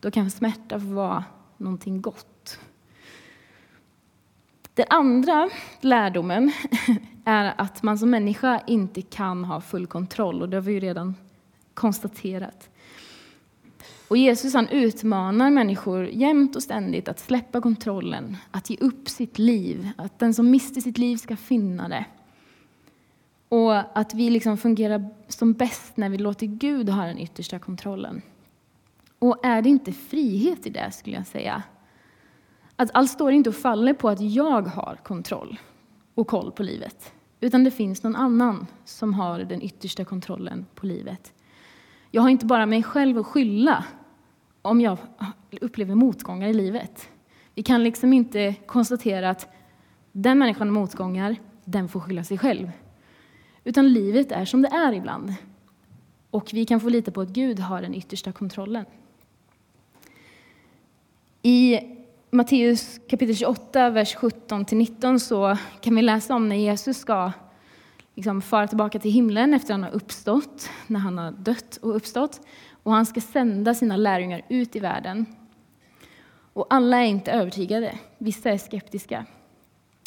Då 0.00 0.10
kan 0.10 0.30
smärta 0.30 0.80
få 0.80 0.86
vara 0.86 1.24
någonting 1.56 2.00
gott. 2.00 2.58
Den 4.74 4.86
andra 4.90 5.50
lärdomen 5.80 6.52
är 7.24 7.54
att 7.56 7.82
man 7.82 7.98
som 7.98 8.10
människa 8.10 8.60
inte 8.66 9.02
kan 9.02 9.44
ha 9.44 9.60
full 9.60 9.86
kontroll, 9.86 10.42
och 10.42 10.48
det 10.48 10.56
har 10.56 10.62
vi 10.62 10.72
ju 10.72 10.80
redan 10.80 11.14
konstaterat. 11.74 12.69
Och 14.10 14.16
Jesus 14.16 14.54
han 14.54 14.68
utmanar 14.68 15.50
människor 15.50 16.06
jämt 16.06 16.56
och 16.56 16.62
ständigt 16.62 17.08
att 17.08 17.18
släppa 17.18 17.60
kontrollen, 17.60 18.36
att 18.50 18.70
ge 18.70 18.76
upp 18.76 19.08
sitt 19.08 19.38
liv, 19.38 19.88
att 19.96 20.18
den 20.18 20.34
som 20.34 20.50
mister 20.50 20.80
sitt 20.80 20.98
liv 20.98 21.16
ska 21.16 21.36
finna 21.36 21.88
det. 21.88 22.04
Och 23.48 23.98
att 23.98 24.14
vi 24.14 24.30
liksom 24.30 24.58
fungerar 24.58 25.08
som 25.28 25.52
bäst 25.52 25.96
när 25.96 26.08
vi 26.08 26.18
låter 26.18 26.46
Gud 26.46 26.88
ha 26.88 27.04
den 27.04 27.18
yttersta 27.18 27.58
kontrollen. 27.58 28.22
Och 29.18 29.46
är 29.46 29.62
det 29.62 29.68
inte 29.68 29.92
frihet 29.92 30.66
i 30.66 30.70
det, 30.70 30.90
skulle 30.92 31.16
jag 31.16 31.26
säga? 31.26 31.62
Att 32.76 32.90
allt 32.94 33.10
står 33.10 33.32
inte 33.32 33.50
och 33.50 33.56
faller 33.56 33.94
på 33.94 34.08
att 34.08 34.20
jag 34.20 34.62
har 34.62 34.98
kontroll 35.02 35.58
och 36.14 36.26
koll 36.26 36.52
på 36.52 36.62
livet. 36.62 37.12
Utan 37.40 37.64
det 37.64 37.70
finns 37.70 38.02
någon 38.02 38.16
annan 38.16 38.66
som 38.84 39.14
har 39.14 39.38
den 39.38 39.62
yttersta 39.62 40.04
kontrollen 40.04 40.66
på 40.74 40.86
livet. 40.86 41.32
Jag 42.10 42.22
har 42.22 42.28
inte 42.28 42.46
bara 42.46 42.66
mig 42.66 42.82
själv 42.82 43.18
att 43.18 43.26
skylla 43.26 43.84
om 44.62 44.80
jag 44.80 44.98
upplever 45.60 45.94
motgångar 45.94 46.48
i 46.48 46.54
livet. 46.54 47.08
Vi 47.54 47.62
kan 47.62 47.82
liksom 47.82 48.12
inte 48.12 48.54
konstatera 48.66 49.30
att 49.30 49.48
den 50.12 50.38
människan 50.38 50.68
har 50.68 50.74
motgångar, 50.74 51.36
den 51.64 51.88
får 51.88 52.00
skylla 52.00 52.24
sig 52.24 52.38
själv. 52.38 52.70
Utan 53.64 53.92
livet 53.92 54.32
är 54.32 54.44
som 54.44 54.62
det 54.62 54.68
är 54.68 54.92
ibland. 54.92 55.34
Och 56.30 56.50
vi 56.52 56.64
kan 56.64 56.80
få 56.80 56.88
lita 56.88 57.10
på 57.10 57.20
att 57.20 57.28
Gud 57.28 57.58
har 57.58 57.82
den 57.82 57.94
yttersta 57.94 58.32
kontrollen. 58.32 58.84
I 61.42 61.80
Matteus 62.30 63.00
kapitel 63.08 63.36
28, 63.36 63.90
vers 63.90 64.16
17-19 64.16 65.18
så 65.18 65.56
kan 65.80 65.94
vi 65.96 66.02
läsa 66.02 66.34
om 66.34 66.48
när 66.48 66.56
Jesus 66.56 66.96
ska 66.98 67.32
liksom 68.14 68.42
fara 68.42 68.66
tillbaka 68.68 68.98
till 68.98 69.10
himlen 69.10 69.54
efter 69.54 69.74
att 69.74 69.80
han 69.80 69.90
har 69.90 69.96
uppstått, 69.96 70.70
när 70.86 71.00
han 71.00 71.18
har 71.18 71.32
dött 71.32 71.76
och 71.82 71.96
uppstått. 71.96 72.40
Och 72.82 72.92
han 72.92 73.06
ska 73.06 73.20
sända 73.20 73.74
sina 73.74 73.96
lärjungar 73.96 74.42
ut 74.48 74.76
i 74.76 74.80
världen. 74.80 75.26
Och 76.52 76.66
alla 76.70 76.96
är 76.96 77.06
inte 77.06 77.32
övertygade, 77.32 77.98
vissa 78.18 78.50
är 78.50 78.58
skeptiska. 78.58 79.26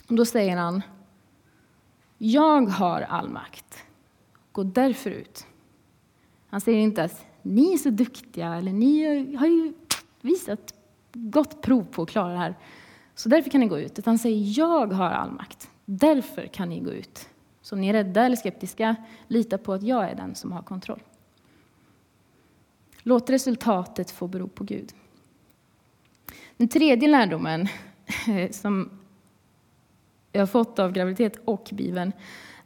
Och 0.09 0.15
då 0.15 0.25
säger 0.25 0.57
han, 0.57 0.81
jag 2.17 2.61
har 2.61 3.01
all 3.01 3.29
makt, 3.29 3.83
gå 4.51 4.63
därför 4.63 5.09
ut. 5.09 5.45
Han 6.49 6.61
säger 6.61 6.79
inte 6.79 7.03
att 7.03 7.25
ni 7.41 7.73
är 7.73 7.77
så 7.77 7.89
duktiga, 7.89 8.55
eller 8.55 8.73
ni 8.73 9.35
har 9.35 9.47
ju 9.47 9.73
visat 10.21 10.73
gott 11.13 11.61
prov 11.61 11.83
på 11.83 12.01
att 12.01 12.09
klara 12.09 12.31
det 12.31 12.39
här, 12.39 12.55
så 13.15 13.29
därför 13.29 13.49
kan 13.49 13.61
ni 13.61 13.67
gå 13.67 13.79
ut. 13.79 13.99
Utan 13.99 14.11
han 14.11 14.19
säger, 14.19 14.59
jag 14.59 14.93
har 14.93 15.11
all 15.11 15.31
makt, 15.31 15.69
därför 15.85 16.47
kan 16.47 16.69
ni 16.69 16.79
gå 16.79 16.91
ut. 16.91 17.29
Så 17.61 17.75
om 17.75 17.81
ni 17.81 17.87
är 17.87 17.93
rädda 17.93 18.25
eller 18.25 18.35
skeptiska, 18.35 18.95
lita 19.27 19.57
på 19.57 19.73
att 19.73 19.83
jag 19.83 20.09
är 20.09 20.15
den 20.15 20.35
som 20.35 20.51
har 20.51 20.61
kontroll. 20.61 21.03
Låt 23.03 23.29
resultatet 23.29 24.11
få 24.11 24.27
bero 24.27 24.47
på 24.47 24.63
Gud. 24.63 24.93
Den 26.57 26.67
tredje 26.67 27.09
lärdomen 27.09 27.67
eh, 28.27 28.51
som 28.51 28.89
jag 30.31 30.41
har 30.41 30.47
fått 30.47 30.79
av 30.79 30.91
graviditet 30.91 31.41
och 31.45 31.69
Bibeln 31.71 32.11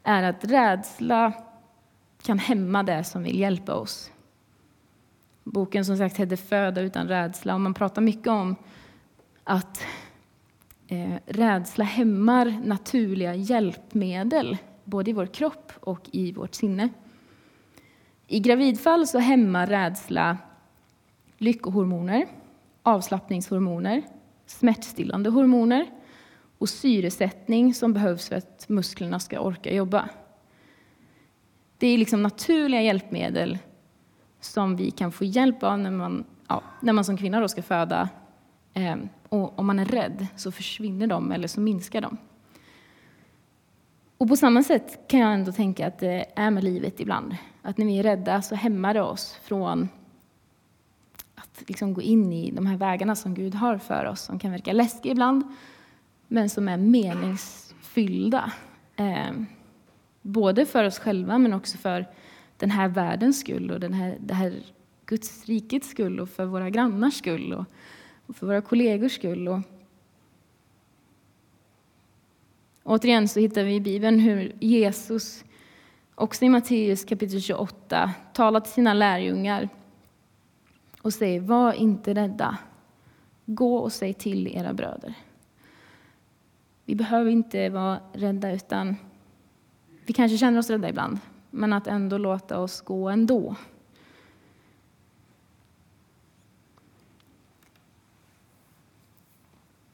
är 0.03 0.23
att 0.23 0.45
rädsla 0.45 1.33
kan 2.21 2.39
hämma 2.39 2.83
det 2.83 3.03
som 3.03 3.23
vill 3.23 3.39
hjälpa 3.39 3.73
oss. 3.73 4.11
Boken 5.43 5.85
som 5.85 5.97
sagt 5.97 6.17
heter 6.17 6.35
Föda 6.35 6.81
utan 6.81 7.07
rädsla 7.07 7.53
och 7.53 7.61
man 7.61 7.73
pratar 7.73 8.01
mycket 8.01 8.27
om 8.27 8.55
att 9.43 9.81
eh, 10.87 11.13
rädsla 11.25 11.85
hämmar 11.85 12.61
naturliga 12.65 13.35
hjälpmedel 13.35 14.57
både 14.83 15.09
i 15.09 15.13
vår 15.13 15.25
kropp 15.25 15.71
och 15.79 16.09
i 16.11 16.31
vårt 16.31 16.55
sinne. 16.55 16.89
I 18.27 18.39
gravidfall 18.39 19.07
så 19.07 19.19
hämmar 19.19 19.67
rädsla 19.67 20.37
lyckohormoner, 21.37 22.27
avslappningshormoner, 22.83 24.03
smärtstillande 24.45 25.29
hormoner 25.29 25.85
och 26.57 26.69
syresättning 26.69 27.73
som 27.73 27.93
behövs 27.93 28.29
för 28.29 28.35
att 28.35 28.69
musklerna 28.69 29.19
ska 29.19 29.39
orka 29.39 29.73
jobba. 29.73 30.09
Det 31.77 31.87
är 31.87 31.97
liksom 31.97 32.23
naturliga 32.23 32.81
hjälpmedel 32.81 33.57
som 34.39 34.75
vi 34.75 34.91
kan 34.91 35.11
få 35.11 35.25
hjälp 35.25 35.63
av 35.63 35.79
när 35.79 35.91
man, 35.91 36.23
ja, 36.47 36.63
när 36.81 36.93
man 36.93 37.05
som 37.05 37.17
kvinna 37.17 37.39
då 37.39 37.47
ska 37.47 37.61
föda. 37.61 38.09
Ehm, 38.73 39.09
och 39.29 39.59
om 39.59 39.65
man 39.65 39.79
är 39.79 39.85
rädd 39.85 40.27
så 40.35 40.51
försvinner 40.51 41.07
de 41.07 41.31
eller 41.31 41.47
så 41.47 41.59
minskar 41.59 42.01
de. 42.01 42.17
Och 44.17 44.27
på 44.27 44.35
samma 44.35 44.63
sätt 44.63 45.07
kan 45.07 45.19
jag 45.19 45.33
ändå 45.33 45.51
tänka 45.51 45.87
att 45.87 45.99
det 45.99 46.25
är 46.35 46.51
med 46.51 46.63
livet 46.63 46.99
ibland. 46.99 47.35
Att 47.67 47.77
när 47.77 47.85
vi 47.85 47.99
är 47.99 48.03
rädda 48.03 48.41
så 48.41 48.55
hämmar 48.55 48.93
det 48.93 49.01
oss 49.01 49.39
från 49.43 49.89
att 51.35 51.63
liksom 51.67 51.93
gå 51.93 52.01
in 52.01 52.33
i 52.33 52.51
de 52.51 52.65
här 52.65 52.77
vägarna 52.77 53.15
som 53.15 53.33
Gud 53.33 53.55
har 53.55 53.77
för 53.77 54.05
oss, 54.05 54.21
som 54.21 54.39
kan 54.39 54.51
verka 54.51 54.73
läskiga 54.73 55.11
ibland, 55.11 55.43
men 56.27 56.49
som 56.49 56.67
är 56.67 56.77
meningsfyllda. 56.77 58.51
Eh, 58.95 59.31
både 60.21 60.65
för 60.65 60.83
oss 60.83 60.99
själva, 60.99 61.37
men 61.37 61.53
också 61.53 61.77
för 61.77 62.05
den 62.57 62.71
här 62.71 62.87
världens 62.87 63.39
skull 63.39 63.71
och 63.71 63.79
den 63.79 63.93
här, 63.93 64.17
det 64.19 64.33
här 64.33 64.53
Guds 65.05 65.45
rikets 65.45 65.89
skull 65.89 66.19
och 66.19 66.29
för 66.29 66.45
våra 66.45 66.69
grannars 66.69 67.13
skull 67.13 67.53
och, 67.53 67.65
och 68.25 68.35
för 68.35 68.47
våra 68.47 68.61
kollegors 68.61 69.15
skull. 69.15 69.47
Och, 69.47 69.59
Återigen 72.83 73.27
så 73.27 73.39
hittar 73.39 73.63
vi 73.63 73.75
i 73.75 73.81
Bibeln 73.81 74.19
hur 74.19 74.55
Jesus 74.59 75.43
också 76.17 76.45
i 76.45 76.49
Matteus 76.49 77.05
kapitel 77.05 77.41
28, 77.41 78.11
talar 78.33 78.59
till 78.59 78.73
sina 78.73 78.93
lärjungar 78.93 79.69
och 81.01 81.13
säger 81.13 81.39
var 81.39 81.73
inte 81.73 82.13
rädda. 82.13 82.57
Gå 83.45 83.77
och 83.77 83.93
säg 83.93 84.13
till 84.13 84.47
era 84.47 84.73
bröder. 84.73 85.13
Vi 86.85 86.95
behöver 86.95 87.31
inte 87.31 87.69
vara 87.69 87.99
rädda, 88.13 88.51
utan 88.51 88.95
vi 90.05 90.13
kanske 90.13 90.37
känner 90.37 90.59
oss 90.59 90.69
rädda 90.69 90.89
ibland, 90.89 91.19
men 91.49 91.73
att 91.73 91.87
ändå 91.87 92.17
låta 92.17 92.59
oss 92.59 92.81
gå 92.81 93.09
ändå. 93.09 93.55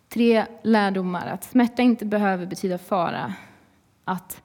Tre 0.10 0.46
lärdomar. 0.64 1.28
Att 1.28 1.44
smärta 1.44 1.82
inte 1.82 2.06
behöver 2.06 2.46
betyda 2.46 2.78
fara. 2.78 3.34
Att 4.04 4.44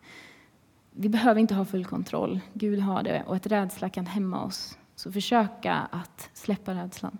vi 1.00 1.08
behöver 1.08 1.40
inte 1.40 1.54
ha 1.54 1.64
full 1.64 1.84
kontroll. 1.84 2.40
Gud 2.52 2.80
har 2.80 3.02
det 3.02 3.22
och 3.26 3.36
ett 3.36 3.46
rädsla 3.46 3.88
kan 3.88 4.06
hämma 4.06 4.44
oss. 4.44 4.78
Så 4.96 5.12
försöka 5.12 5.74
att 5.74 6.30
släppa 6.34 6.74
rädslan. 6.74 7.18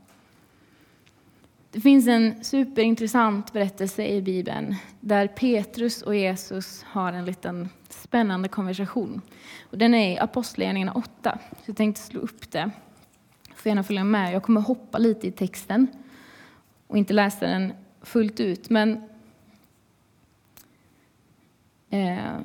Det 1.70 1.80
finns 1.80 2.08
en 2.08 2.44
superintressant 2.44 3.52
berättelse 3.52 4.06
i 4.06 4.23
Bibeln 4.23 4.75
där 5.00 5.26
Petrus 5.26 6.02
och 6.02 6.16
Jesus 6.16 6.82
har 6.82 7.12
en 7.12 7.25
liten 7.25 7.68
spännande 7.88 8.49
konversation. 8.49 9.20
Och 9.70 9.78
den 9.78 9.94
är 9.94 10.12
i 10.12 10.18
Apostlagärningarna 10.18 10.92
8, 10.92 11.38
så 11.50 11.62
jag 11.64 11.76
tänkte 11.76 12.02
slå 12.02 12.20
upp 12.20 12.50
det. 12.50 12.70
Du 13.49 13.54
får 13.54 13.70
gärna 13.70 13.82
följa 13.82 14.04
med. 14.04 14.35
Jag 14.35 14.42
kommer 14.42 14.61
hoppa 14.61 14.99
lite 14.99 15.26
i 15.26 15.32
texten 15.32 15.87
och 16.87 16.99
inte 16.99 17.12
läsa 17.12 17.47
den 17.47 17.73
fullt 18.02 18.40
ut. 18.40 18.70
Men 18.70 19.02
eh, 21.90 22.38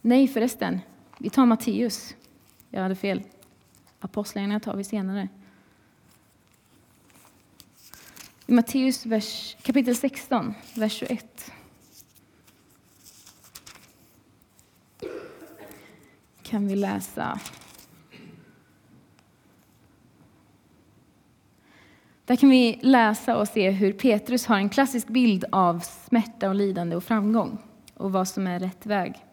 Nej 0.00 0.28
förresten, 0.28 0.80
vi 1.18 1.30
tar 1.30 1.46
Matteus. 1.46 2.14
Jag 2.70 2.82
hade 2.82 2.94
fel. 2.94 3.22
Apostlagärningarna 4.00 4.60
tar 4.60 4.76
vi 4.76 4.84
senare. 4.84 5.28
I 8.46 8.52
Matteus 8.52 9.06
vers, 9.06 9.56
kapitel 9.62 9.96
16, 9.96 10.54
vers 10.74 10.92
21. 10.92 11.52
kan 16.48 16.68
vi 16.68 16.76
läsa. 16.76 17.40
Där 22.24 22.36
kan 22.36 22.50
vi 22.50 22.78
läsa 22.82 23.36
och 23.36 23.48
se 23.48 23.70
hur 23.70 23.92
Petrus 23.92 24.46
har 24.46 24.56
en 24.56 24.68
klassisk 24.68 25.08
bild 25.08 25.44
av 25.52 25.80
smärta 25.80 26.48
och 26.48 26.54
lidande 26.54 26.96
och 26.96 27.04
framgång 27.04 27.58
och 27.94 28.12
vad 28.12 28.28
som 28.28 28.46
är 28.46 28.60
rätt 28.60 28.86
väg. 28.86 29.24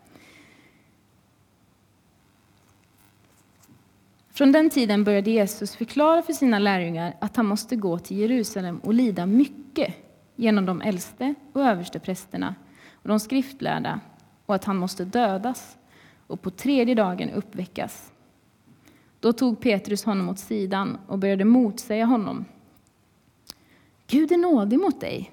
Från 4.36 4.52
den 4.52 4.70
tiden 4.70 5.04
började 5.04 5.32
Jesus 5.32 5.76
förklara 5.76 6.22
för 6.22 6.34
sina 6.34 6.60
lärjungar 6.60 7.16
att 7.22 7.36
han 7.36 7.46
måste 7.46 7.76
gå 7.76 8.00
till 8.00 8.18
Jerusalem 8.18 8.80
och 8.80 8.94
lida 8.94 9.26
mycket 9.26 9.96
genom 10.36 10.66
de 10.66 10.82
äldste 10.82 11.36
och 11.54 11.62
överste 11.62 12.00
prästerna 12.00 12.56
och 12.92 13.10
de 13.10 13.20
skriftlärda 13.20 14.00
och 14.46 14.56
att 14.56 14.64
han 14.64 14.78
måste 14.78 15.06
dödas 15.06 15.78
och 16.28 16.42
på 16.42 16.50
tredje 16.50 16.96
dagen 16.96 17.30
uppväckas. 17.30 18.12
Då 19.20 19.34
tog 19.34 19.60
Petrus 19.60 20.04
honom 20.04 20.30
åt 20.30 20.40
sidan 20.40 20.98
och 21.08 21.20
började 21.20 21.46
motsäga 21.46 22.06
honom. 22.06 22.46
Gud 24.08 24.32
är 24.32 24.38
nådig 24.38 24.80
mot 24.80 25.02
dig. 25.02 25.32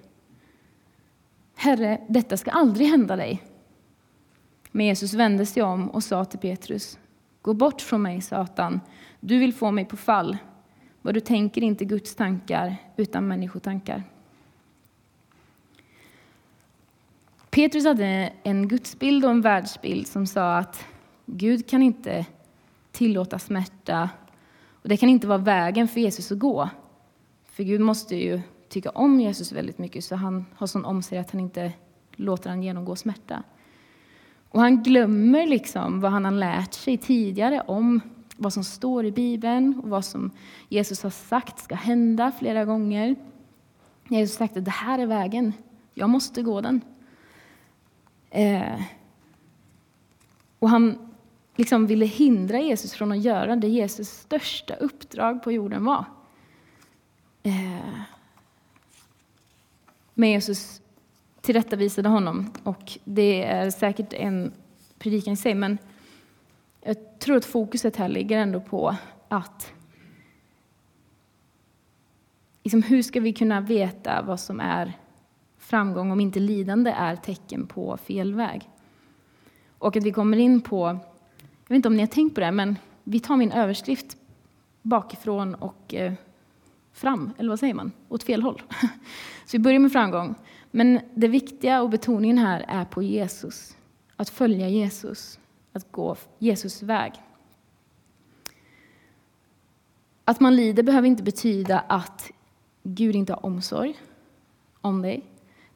Herre, 1.55 2.01
detta 2.09 2.37
ska 2.37 2.51
aldrig 2.51 2.89
hända 2.89 3.17
dig. 3.17 3.43
Men 4.71 4.87
Jesus 4.87 5.15
vände 5.15 5.47
sig 5.47 5.63
om 5.63 5.91
och 5.91 6.05
sa 6.05 6.25
till 6.25 6.39
Petrus, 6.39 6.99
Gå 7.43 7.55
bort 7.55 7.81
från 7.81 8.03
mig, 8.03 8.21
Satan. 8.21 8.81
Du 9.21 9.39
vill 9.39 9.55
få 9.55 9.71
mig 9.71 9.85
på 9.85 9.97
fall. 9.97 10.37
Vad 11.03 11.15
du 11.15 11.21
tänker 11.21 11.63
inte 11.63 11.85
Guds 11.85 12.15
tankar, 12.15 12.77
utan 12.97 13.29
människotankar. 13.29 14.03
Petrus 17.51 17.85
hade 17.85 18.33
en 18.43 18.69
gudsbild 18.69 19.25
och 19.25 19.31
en 19.31 19.41
världsbild 19.41 20.07
som 20.07 20.27
sa 20.27 20.57
att 20.57 20.85
Gud 21.27 21.69
kan 21.69 21.83
inte 21.83 22.27
tillåta 22.93 23.39
smärta 23.39 24.11
och 24.83 24.89
det 24.89 24.97
kan 24.97 25.09
inte 25.09 25.27
vara 25.27 25.39
vägen 25.39 25.89
för 25.89 26.01
Jesus 26.01 26.33
att 26.33 26.39
gå. 26.39 26.69
För 27.45 27.63
Gud 27.63 27.81
måste 27.81 28.17
ju 28.17 28.41
tycka 28.69 28.91
om 28.91 29.21
Jesus 29.21 29.53
väldigt 29.53 29.79
mycket 29.79 30.05
så 30.05 30.17
han 30.17 30.47
har 30.55 30.67
sån 30.67 30.85
om 30.85 31.03
sig 31.03 31.19
att 31.19 31.31
han 31.31 31.41
inte 31.41 31.73
låter 32.13 32.51
han 32.51 32.63
genomgå 32.63 32.97
smärta. 32.97 33.43
Och 34.53 34.61
han 34.61 34.83
glömmer 34.83 35.47
liksom 35.47 36.01
vad 36.01 36.13
han 36.13 36.25
har 36.25 36.33
lärt 36.33 36.75
sig 36.75 36.97
tidigare 36.97 37.61
om 37.61 38.01
vad 38.37 38.53
som 38.53 38.65
står 38.65 39.05
i 39.05 39.13
Bibeln 39.13 39.81
och 39.85 39.89
vad 39.89 40.05
som 40.05 40.31
Jesus 40.69 41.03
har 41.03 41.11
sagt 41.11 41.59
ska 41.59 41.75
hända 41.75 42.33
flera 42.39 42.65
gånger. 42.65 43.17
Jesus 44.09 44.39
har 44.39 44.47
sagt 44.47 44.57
att 44.57 44.65
det 44.65 44.71
här 44.71 44.99
är 44.99 45.07
vägen, 45.07 45.53
jag 45.95 46.11
måste 46.11 46.43
gå 46.43 46.61
den. 46.61 46.81
Eh, 48.31 48.83
och 50.59 50.71
han 50.71 50.99
liksom 51.57 51.87
ville 51.87 52.07
hindra 52.07 52.61
Jesus 52.61 52.93
från 52.93 53.13
att 53.13 53.23
göra 53.23 53.57
det 53.57 53.69
Jesus 53.69 54.09
största 54.09 54.75
uppdrag 54.75 55.43
på 55.43 55.53
jorden 55.53 55.85
var. 55.85 56.05
Eh, 57.43 58.01
men 60.15 60.31
Jesus 60.31 60.82
tillrättavisade 61.43 62.09
honom. 62.09 62.51
Och 62.63 62.99
det 63.05 63.45
är 63.45 63.71
säkert 63.71 64.13
en 64.13 64.53
predikan 64.99 65.33
i 65.33 65.37
sig, 65.37 65.55
men 65.55 65.79
jag 66.81 67.19
tror 67.19 67.37
att 67.37 67.45
fokuset 67.45 67.97
här 67.97 68.09
ligger 68.09 68.39
ändå 68.39 68.61
på 68.61 68.97
att 69.29 69.73
liksom, 72.63 72.83
hur 72.83 73.03
ska 73.03 73.21
vi 73.21 73.33
kunna 73.33 73.61
veta 73.61 74.23
vad 74.23 74.41
som 74.41 74.61
är 74.61 74.93
framgång 75.59 76.11
om 76.11 76.21
inte 76.21 76.41
lidande 76.41 76.91
är 76.91 77.17
tecken 77.17 77.67
på 77.67 77.97
fel 77.97 78.35
väg? 78.35 78.69
Och 79.79 79.97
att 79.97 80.05
vi 80.05 80.13
kommer 80.13 80.37
in 80.37 80.61
på, 80.61 80.87
jag 80.87 81.69
vet 81.69 81.77
inte 81.77 81.89
om 81.89 81.97
ni 81.97 82.03
har 82.03 82.07
tänkt 82.07 82.35
på 82.35 82.41
det, 82.41 82.53
men 82.53 82.79
vi 83.05 83.21
tar 83.21 83.37
min 83.37 83.53
överskrift 83.53 84.17
bakifrån 84.83 85.55
och 85.55 85.95
eh, 85.95 86.13
fram, 86.93 87.31
eller 87.39 87.49
vad 87.49 87.59
säger 87.59 87.75
man? 87.75 87.93
Åt 88.09 88.23
fel 88.23 88.43
håll. 88.43 88.63
Så 89.47 89.57
vi 89.57 89.59
börjar 89.59 89.79
med 89.79 89.93
framgång. 89.93 90.35
Men 90.75 91.01
det 91.15 91.29
viktiga 91.29 91.83
och 91.83 91.91
betoningen 91.91 92.39
här 92.39 92.65
är 92.69 92.85
på 92.85 93.03
Jesus. 93.03 93.77
Att 94.17 94.29
följa 94.29 94.69
Jesus, 94.69 95.41
att 95.73 95.93
gå 95.93 96.17
Jesus 96.39 96.83
väg. 96.83 97.13
Att 100.25 100.41
man 100.41 100.57
lider 100.57 100.83
behöver 100.83 101.09
inte 101.09 101.23
betyda 101.23 101.79
att 101.79 102.31
Gud 102.83 103.17
inte 103.17 103.33
har 103.33 103.47
omsorg 103.47 103.95
om 104.81 105.03
dig. 105.03 105.25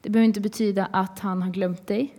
Det 0.01 0.11
behöver 0.11 0.27
inte 0.27 0.41
betyda 0.41 0.87
att 0.87 1.19
han 1.19 1.43
har 1.43 1.51
glömt 1.51 1.87
dig, 1.87 2.15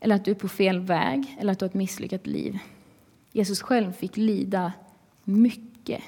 eller 0.00 0.14
att 0.14 0.24
du 0.24 0.30
är 0.30 0.34
på 0.34 0.48
fel 0.48 0.80
väg, 0.80 1.36
eller 1.40 1.52
att 1.52 1.58
du 1.58 1.64
har 1.64 1.68
ett 1.68 1.74
misslyckat 1.74 2.26
liv. 2.26 2.58
Jesus 3.32 3.62
själv 3.62 3.92
fick 3.92 4.16
lida 4.16 4.72
mycket 5.24 6.02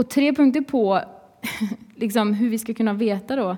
Och 0.00 0.10
tre 0.10 0.34
punkter 0.34 0.60
på 0.60 1.00
liksom, 1.94 2.34
hur 2.34 2.50
vi 2.50 2.58
ska 2.58 2.74
kunna 2.74 2.92
veta 2.92 3.36
då 3.36 3.56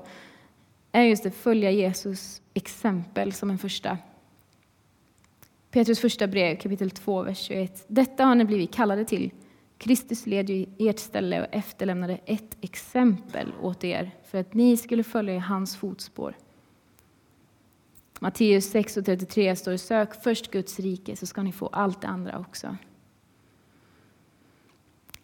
är 0.93 1.03
just 1.03 1.27
att 1.27 1.35
följa 1.35 1.71
Jesus 1.71 2.43
exempel 2.55 3.33
som 3.33 3.51
en 3.51 3.59
första. 3.59 3.99
Petrus 5.71 6.01
första 6.01 6.27
brev, 6.27 6.57
kapitel 6.57 6.91
2, 6.91 7.23
vers 7.23 7.39
21. 7.39 7.85
Detta 7.89 8.25
har 8.25 8.35
ni 8.35 8.45
blivit 8.45 8.75
kallade 8.75 9.05
till. 9.05 9.31
Kristus 9.79 10.27
led 10.27 10.51
ju 10.51 10.55
i 10.55 10.89
ert 10.89 10.99
ställe 10.99 11.41
och 11.41 11.55
efterlämnade 11.55 12.19
ett 12.27 12.57
exempel 12.61 13.53
åt 13.61 13.85
er 13.85 14.11
för 14.25 14.39
att 14.39 14.55
ni 14.55 14.77
skulle 14.77 15.05
följa 15.05 15.35
i 15.35 15.39
hans 15.39 15.77
fotspår. 15.77 16.37
Matteus 18.21 18.71
6 18.71 18.97
och 18.97 19.05
33 19.05 19.57
står 19.57 19.77
sök 19.77 20.23
först 20.23 20.51
Guds 20.51 20.81
rike 20.81 21.17
så 21.17 21.27
ska 21.27 21.43
ni 21.43 21.53
få 21.53 21.67
allt 21.67 22.01
det 22.01 22.09
andra 22.09 22.39
också. 22.39 22.77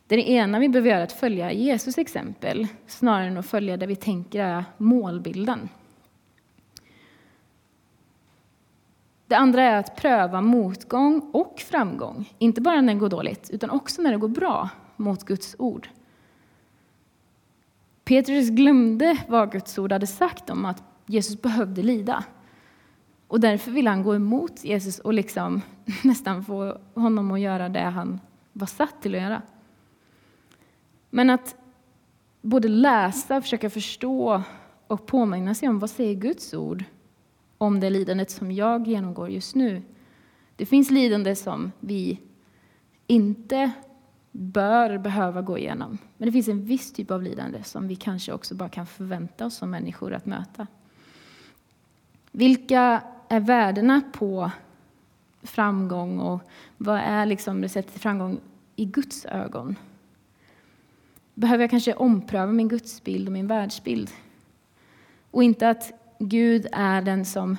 Det 0.09 0.31
ena 0.31 0.59
vi 0.59 0.68
behöver 0.68 0.90
göra 0.90 1.01
är 1.01 1.05
att 1.05 1.12
följa 1.12 1.53
Jesus 1.53 1.99
exempel 1.99 2.66
snarare 2.87 3.27
än 3.27 3.37
att 3.37 3.47
följa 3.47 3.77
det 3.77 3.87
vi 3.87 3.97
tänker 3.97 4.40
är 4.44 4.64
målbilden. 4.77 5.68
Det 9.27 9.35
andra 9.35 9.62
är 9.62 9.77
att 9.77 9.97
pröva 9.97 10.40
motgång 10.40 11.31
och 11.33 11.61
framgång, 11.61 12.33
inte 12.38 12.61
bara 12.61 12.81
när 12.81 12.94
det 12.94 13.01
går 13.01 13.09
dåligt, 13.09 13.51
utan 13.51 13.71
också 13.71 14.03
när 14.03 14.12
det 14.12 14.18
går 14.18 14.29
bra, 14.29 14.68
mot 14.97 15.25
Guds 15.25 15.57
ord. 15.59 15.88
Petrus 18.05 18.51
glömde 18.51 19.18
vad 19.29 19.53
Guds 19.53 19.79
ord 19.79 19.92
hade 19.92 20.07
sagt 20.07 20.51
om 20.51 20.64
att 20.64 20.83
Jesus 21.07 21.42
behövde 21.42 21.83
lida. 21.83 22.25
Och 23.27 23.40
därför 23.40 23.71
ville 23.71 23.90
han 23.90 24.03
gå 24.03 24.14
emot 24.14 24.64
Jesus 24.64 24.99
och 24.99 25.14
liksom 25.14 25.62
nästan 26.05 26.44
få 26.44 26.79
honom 26.94 27.31
att 27.31 27.40
göra 27.40 27.68
det 27.68 27.81
han 27.81 28.21
var 28.53 28.66
satt 28.66 29.03
till 29.03 29.14
att 29.14 29.21
göra. 29.21 29.42
Men 31.11 31.31
att 31.31 31.57
både 32.42 32.68
läsa, 32.68 33.42
försöka 33.42 33.71
förstå 33.71 34.42
och 34.87 35.07
påminna 35.07 35.55
sig 35.55 35.68
om 35.68 35.79
vad 35.79 35.90
säger 35.90 36.14
Guds 36.14 36.55
ord 36.55 36.85
om 37.59 37.81
det 37.81 37.90
lidandet 37.90 38.31
som 38.31 38.53
jag 38.53 38.87
genomgår 38.87 39.31
just 39.31 39.55
nu. 39.55 39.83
Det 40.57 40.66
finns 40.66 40.90
lidande 40.90 41.37
som 41.37 41.73
vi 41.81 42.21
inte 43.07 43.71
bör 44.33 44.99
behöva 44.99 45.42
gå 45.42 45.59
igenom. 45.59 45.99
Men 46.16 46.27
det 46.27 46.33
finns 46.33 46.49
en 46.49 46.64
viss 46.64 46.92
typ 46.92 47.11
av 47.11 47.23
lidande 47.23 47.62
som 47.62 47.88
vi 47.88 47.97
kanske 47.97 48.33
också 48.33 48.55
bara 48.55 48.68
kan 48.68 48.87
förvänta 48.87 49.47
oss 49.47 49.57
som 49.57 49.71
människor 49.71 50.14
att 50.14 50.27
möta. 50.27 50.66
Vilka 52.31 53.03
är 53.29 53.40
värdena 53.40 54.01
på 54.12 54.51
framgång 55.42 56.18
och 56.18 56.40
vad 56.77 56.99
är 56.99 57.27
liksom 57.27 57.62
receptet 57.62 57.92
till 57.92 58.03
framgång 58.03 58.40
i 58.77 58.85
Guds 58.85 59.27
ögon? 59.27 59.77
Behöver 61.38 61.62
jag 61.62 61.70
kanske 61.70 61.94
ompröva 61.94 62.53
min 62.53 62.68
gudsbild 62.68 63.29
och 63.29 63.33
min 63.33 63.46
världsbild? 63.46 64.11
Och 65.31 65.42
inte 65.42 65.68
att 65.68 65.92
Gud 66.18 66.66
är 66.72 67.03
den 67.03 67.24
som 67.24 67.57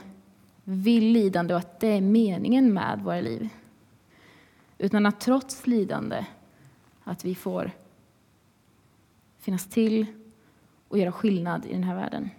vill 0.63 1.03
lidande 1.03 1.53
och 1.53 1.59
att 1.59 1.79
det 1.79 1.87
är 1.87 2.01
meningen 2.01 2.73
med 2.73 3.01
våra 3.03 3.21
liv. 3.21 3.49
Utan 4.77 5.05
att 5.05 5.19
trots 5.19 5.67
lidande, 5.67 6.25
att 7.03 7.25
vi 7.25 7.35
får 7.35 7.71
finnas 9.39 9.65
till 9.65 10.05
och 10.87 10.97
göra 10.97 11.11
skillnad 11.11 11.65
i 11.65 11.73
den 11.73 11.83
här 11.83 11.95
världen. 11.95 12.29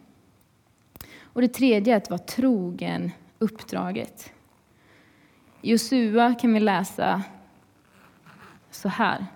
Och 1.22 1.40
det 1.40 1.48
tredje 1.48 1.92
är 1.92 1.96
att 1.96 2.11
vara 2.11 2.18
trogen 2.18 3.11
uppdraget. 3.38 4.33
I 5.62 5.70
Josua 5.70 6.35
kan 6.35 6.55
vi 6.55 6.61
läsa 6.61 7.22
så 8.70 8.88
här. 8.88 9.26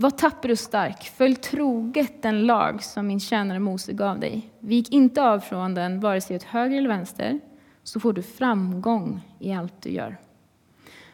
Var 0.00 0.10
tapper 0.10 0.50
och 0.50 0.58
stark, 0.58 1.02
följ 1.02 1.36
troget 1.36 2.22
den 2.22 2.46
lag 2.46 2.82
som 2.82 3.06
min 3.06 3.20
tjänare 3.20 3.58
Mose 3.58 3.92
gav 3.92 4.20
dig. 4.20 4.50
Vik 4.60 4.92
inte 4.92 5.22
av 5.22 5.40
från 5.40 5.74
den, 5.74 6.00
vare 6.00 6.20
sig 6.20 6.36
åt 6.36 6.42
höger 6.42 6.78
eller 6.78 6.88
vänster, 6.88 7.40
så 7.82 8.00
får 8.00 8.12
du 8.12 8.22
framgång 8.22 9.20
i 9.38 9.52
allt 9.52 9.82
du 9.82 9.90
gör. 9.90 10.16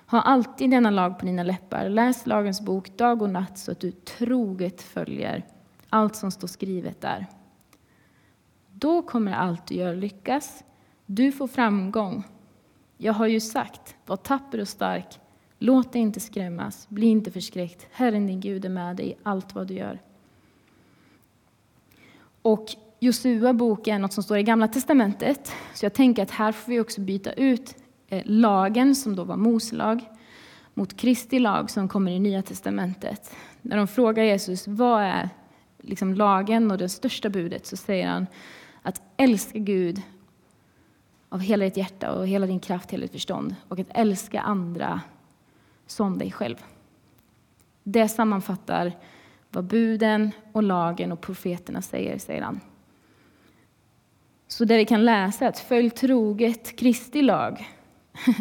Ha 0.07 0.21
alltid 0.21 0.71
denna 0.71 0.91
lag 0.91 1.19
på 1.19 1.27
dina 1.27 1.43
läppar, 1.43 1.89
läs 1.89 2.27
lagens 2.27 2.61
bok 2.61 2.97
dag 2.97 3.23
och 3.23 3.31
natt 3.31 3.59
så 3.59 3.73
att 3.73 3.81
du 3.81 3.91
troget 3.91 4.83
följer 4.83 5.43
allt 5.89 6.17
som 6.17 6.31
står 6.31 6.49
skrivet 6.49 7.01
där. 7.01 7.27
Då 8.73 9.03
kommer 9.03 9.33
allt 9.33 9.67
du 9.67 9.75
gör 9.75 9.95
lyckas, 9.95 10.65
du 11.07 11.33
får 11.33 11.47
framgång. 11.47 12.25
Jag 12.97 13.13
har 13.13 13.27
ju 13.27 13.41
sagt, 13.41 13.97
var 14.07 14.17
tapper 14.17 14.61
och 14.61 14.69
stark, 14.69 15.21
Låt 15.59 15.93
dig 15.93 16.03
inte 16.03 16.21
skrämmas, 16.21 16.89
bli 16.89 17.07
inte 17.07 17.31
förskräckt. 17.31 17.87
Herren 17.93 18.27
din 18.27 18.41
Gud 18.41 18.65
är 18.65 18.69
med 18.69 18.97
dig 18.97 19.11
i 19.11 19.15
allt 19.23 19.55
vad 19.55 19.67
du 19.67 19.75
gör. 19.75 19.99
Och 22.43 22.67
Josua 23.01 23.53
bok 23.53 23.87
är 23.87 23.99
något 23.99 24.13
som 24.13 24.23
står 24.23 24.39
i 24.39 24.43
Gamla 24.43 24.69
testamentet, 24.69 25.53
så 25.75 25.85
jag 25.85 25.93
tänker 25.93 26.23
att 26.23 26.31
här 26.31 26.53
får 26.53 26.73
vi 26.73 26.81
också 26.81 27.01
byta 27.01 27.33
ut 27.33 27.77
eh, 28.09 28.23
lagen, 28.25 28.95
som 28.95 29.17
då 29.17 29.25
var 29.25 29.37
Moselag, 29.37 30.01
mot 30.75 30.97
Kristi 30.97 31.39
lag 31.39 31.71
som 31.71 31.89
kommer 31.89 32.13
i 32.13 32.19
Nya 32.19 32.43
testamentet. 32.43 33.37
När 33.63 33.77
de 33.77 33.89
frågar 33.89 34.25
Jesus 34.25 34.69
vad 34.69 35.03
är 35.03 35.29
liksom 35.79 36.15
lagen 36.15 36.71
och 36.71 36.79
det 36.79 36.89
största 36.89 37.29
budet 37.29 37.67
så 37.67 37.77
säger 37.77 38.09
han 38.09 38.27
att 38.83 39.03
älska 39.17 39.59
Gud 39.59 40.03
av 41.29 41.41
hela 41.41 41.65
ditt 41.65 41.77
hjärta 41.77 42.13
och 42.13 42.27
hela 42.27 42.47
din 42.47 42.61
kraft, 42.61 42.91
hela 42.91 43.03
ditt 43.03 43.13
förstånd 43.13 43.55
och 43.69 43.79
att 43.79 43.87
älska 43.91 44.41
andra 44.41 45.01
som 45.95 46.19
dig 46.19 46.31
själv. 46.33 46.65
Det 47.83 48.09
sammanfattar 48.09 48.93
vad 49.51 49.65
buden 49.65 50.31
och 50.53 50.63
lagen 50.63 51.13
och 51.13 51.21
profeterna 51.21 51.83
säger, 51.83 52.19
säger 52.19 52.43
han. 52.43 52.61
Så 54.49 54.65
det 54.65 54.77
vi 54.77 54.85
kan 54.85 55.05
läsa 55.05 55.45
är 55.45 55.49
att 55.49 55.59
följ 55.59 55.91
troget 55.91 56.77
Kristi 56.77 57.23
lag 57.23 57.69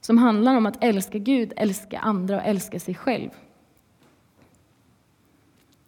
som 0.00 0.18
handlar 0.18 0.56
om 0.56 0.66
att 0.66 0.84
älska 0.84 1.18
Gud, 1.18 1.52
älska 1.56 1.98
andra 1.98 2.36
och 2.36 2.46
älska 2.46 2.80
sig 2.80 2.94
själv. 2.94 3.30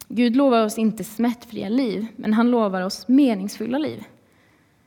Gud 0.09 0.37
lovar 0.37 0.65
oss 0.65 0.79
inte 0.79 1.05
smärtfria 1.05 1.69
liv, 1.69 2.07
men 2.17 2.35
han 2.35 2.51
lovar 2.51 2.83
oss 2.83 3.09
meningsfulla 3.09 3.79
liv 3.79 4.05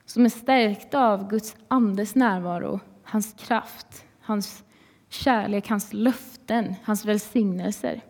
som 0.06 0.26
är 0.26 0.30
stärkta 0.30 1.08
av 1.08 1.30
Guds 1.30 1.56
andes 1.68 2.16
närvaro, 2.16 2.80
hans 3.04 3.34
kraft, 3.34 4.06
hans 4.22 4.64
kärlek, 5.14 5.70
hans 5.70 5.94
löften, 5.94 6.76
hans 6.84 7.06
välsignelser. 7.06 8.02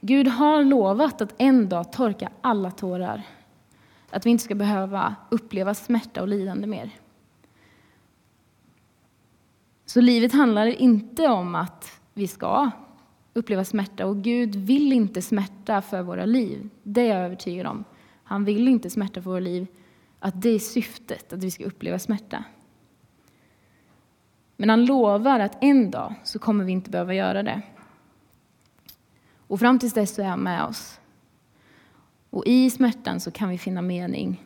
Gud 0.00 0.28
har 0.28 0.64
lovat 0.64 1.20
att 1.20 1.34
en 1.38 1.68
dag 1.68 1.92
torka 1.92 2.30
alla 2.40 2.70
tårar. 2.70 3.22
Att 4.10 4.26
vi 4.26 4.30
inte 4.30 4.44
ska 4.44 4.54
behöva 4.54 5.14
uppleva 5.30 5.74
smärta 5.74 6.22
och 6.22 6.28
lidande 6.28 6.66
mer. 6.66 6.90
Så 9.86 10.00
livet 10.00 10.32
handlar 10.32 10.66
inte 10.66 11.28
om 11.28 11.54
att 11.54 12.00
vi 12.14 12.28
ska 12.28 12.70
uppleva 13.32 13.64
smärta 13.64 14.06
och 14.06 14.16
Gud 14.16 14.54
vill 14.56 14.92
inte 14.92 15.22
smärta 15.22 15.82
för 15.82 16.02
våra 16.02 16.24
liv. 16.24 16.70
Det 16.82 17.00
är 17.00 17.16
jag 17.16 17.24
övertygad 17.24 17.66
om. 17.66 17.84
Han 18.24 18.44
vill 18.44 18.68
inte 18.68 18.90
smärta 18.90 19.22
för 19.22 19.30
våra 19.30 19.40
liv, 19.40 19.66
att 20.18 20.42
det 20.42 20.48
är 20.48 20.58
syftet, 20.58 21.32
att 21.32 21.44
vi 21.44 21.50
ska 21.50 21.64
uppleva 21.64 21.98
smärta. 21.98 22.44
Men 24.56 24.70
han 24.70 24.84
lovar 24.84 25.40
att 25.40 25.58
en 25.60 25.90
dag 25.90 26.14
så 26.24 26.38
kommer 26.38 26.64
vi 26.64 26.72
inte 26.72 26.90
behöva 26.90 27.14
göra 27.14 27.42
det. 27.42 27.62
Och 29.46 29.60
fram 29.60 29.78
tills 29.78 29.92
dess 29.92 30.14
så 30.14 30.22
är 30.22 30.26
han 30.26 30.40
med 30.40 30.64
oss. 30.64 31.00
Och 32.30 32.46
i 32.46 32.70
smärtan 32.70 33.20
så 33.20 33.30
kan 33.30 33.48
vi 33.48 33.58
finna 33.58 33.82
mening. 33.82 34.44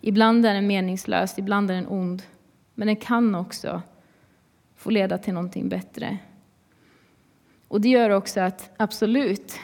Ibland 0.00 0.46
är 0.46 0.54
den 0.54 0.66
meningslös, 0.66 1.38
ibland 1.38 1.70
är 1.70 1.74
den 1.74 1.88
ond. 1.88 2.22
Men 2.74 2.86
den 2.86 2.96
kan 2.96 3.34
också 3.34 3.82
få 4.76 4.90
leda 4.90 5.18
till 5.18 5.34
någonting 5.34 5.68
bättre. 5.68 6.18
Och 7.68 7.80
det 7.80 7.88
gör 7.88 8.10
också 8.10 8.40
att, 8.40 8.70
absolut, 8.76 9.58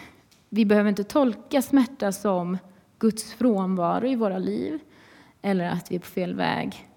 vi 0.49 0.65
behöver 0.65 0.89
inte 0.89 1.05
tolka 1.05 1.63
smärta 1.63 2.13
som 2.13 2.59
Guds 2.99 3.33
frånvaro 3.33 4.07
i 4.07 4.17
våra 4.17 4.39
liv 4.39 4.79
eller 5.43 5.65
att 5.65 5.91
vi 5.91 5.97
är 5.97 6.01
på 6.01 6.07
fel 6.07 6.35
väg. 6.35 6.89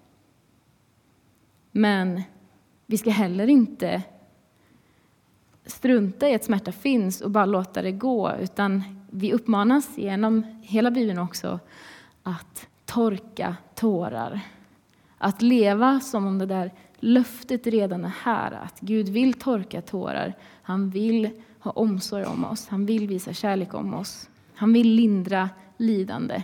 Men 1.70 2.22
vi 2.86 2.98
ska 2.98 3.10
heller 3.10 3.46
inte 3.46 4.02
strunta 5.66 6.28
i 6.28 6.34
att 6.34 6.44
smärta 6.44 6.72
finns 6.72 7.20
och 7.20 7.30
bara 7.30 7.46
låta 7.46 7.82
det 7.82 7.92
gå, 7.92 8.32
utan 8.40 8.82
vi 9.10 9.32
uppmanas 9.32 9.98
genom 9.98 10.60
hela 10.62 10.90
Bibeln 10.90 11.18
också 11.18 11.60
att 12.22 12.66
torka 12.84 13.56
tårar. 13.74 14.40
Att 15.18 15.42
leva 15.42 16.00
som 16.00 16.26
om 16.26 16.38
det 16.38 16.46
där 16.46 16.72
löftet 16.98 17.66
redan 17.66 18.04
är 18.04 18.12
här, 18.22 18.52
att 18.52 18.80
Gud 18.80 19.08
vill 19.08 19.34
torka 19.34 19.82
tårar. 19.82 20.34
Han 20.62 20.90
vill 20.90 21.30
ha 21.58 21.70
omsorg 21.70 22.24
om 22.24 22.44
oss, 22.44 22.68
han 22.68 22.86
vill 22.86 23.08
visa 23.08 23.32
kärlek 23.32 23.74
om 23.74 23.94
oss. 23.94 24.28
Han 24.54 24.72
vill 24.72 24.88
lindra 24.88 25.50
lidande. 25.76 26.42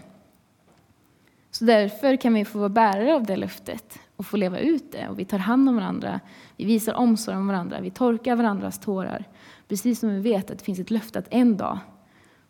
Så 1.51 1.65
därför 1.65 2.17
kan 2.17 2.35
vi 2.35 2.45
få 2.45 2.59
vara 2.59 2.69
bärare 2.69 3.15
av 3.15 3.27
det 3.27 3.37
löftet 3.37 3.99
och 4.17 4.27
får 4.27 4.39
leva 4.39 4.59
ut 4.59 4.93
det. 4.93 5.09
Och 5.09 5.19
vi 5.19 5.25
tar 5.25 5.39
hand 5.39 5.69
om 5.69 5.77
varandra, 5.77 6.21
vi 6.57 6.65
visar 6.65 6.95
omsorg 6.95 7.37
om 7.37 7.47
varandra, 7.47 7.81
vi 7.81 7.91
torkar 7.91 8.37
varandras 8.37 8.79
tårar. 8.79 9.25
Precis 9.69 10.01
som 10.01 10.11
vi 10.11 10.21
vet 10.21 10.51
att 10.51 10.59
det 10.59 10.65
finns 10.65 10.79
ett 10.79 10.91
löfte 10.91 11.19
att 11.19 11.29
en 11.31 11.57
dag 11.57 11.79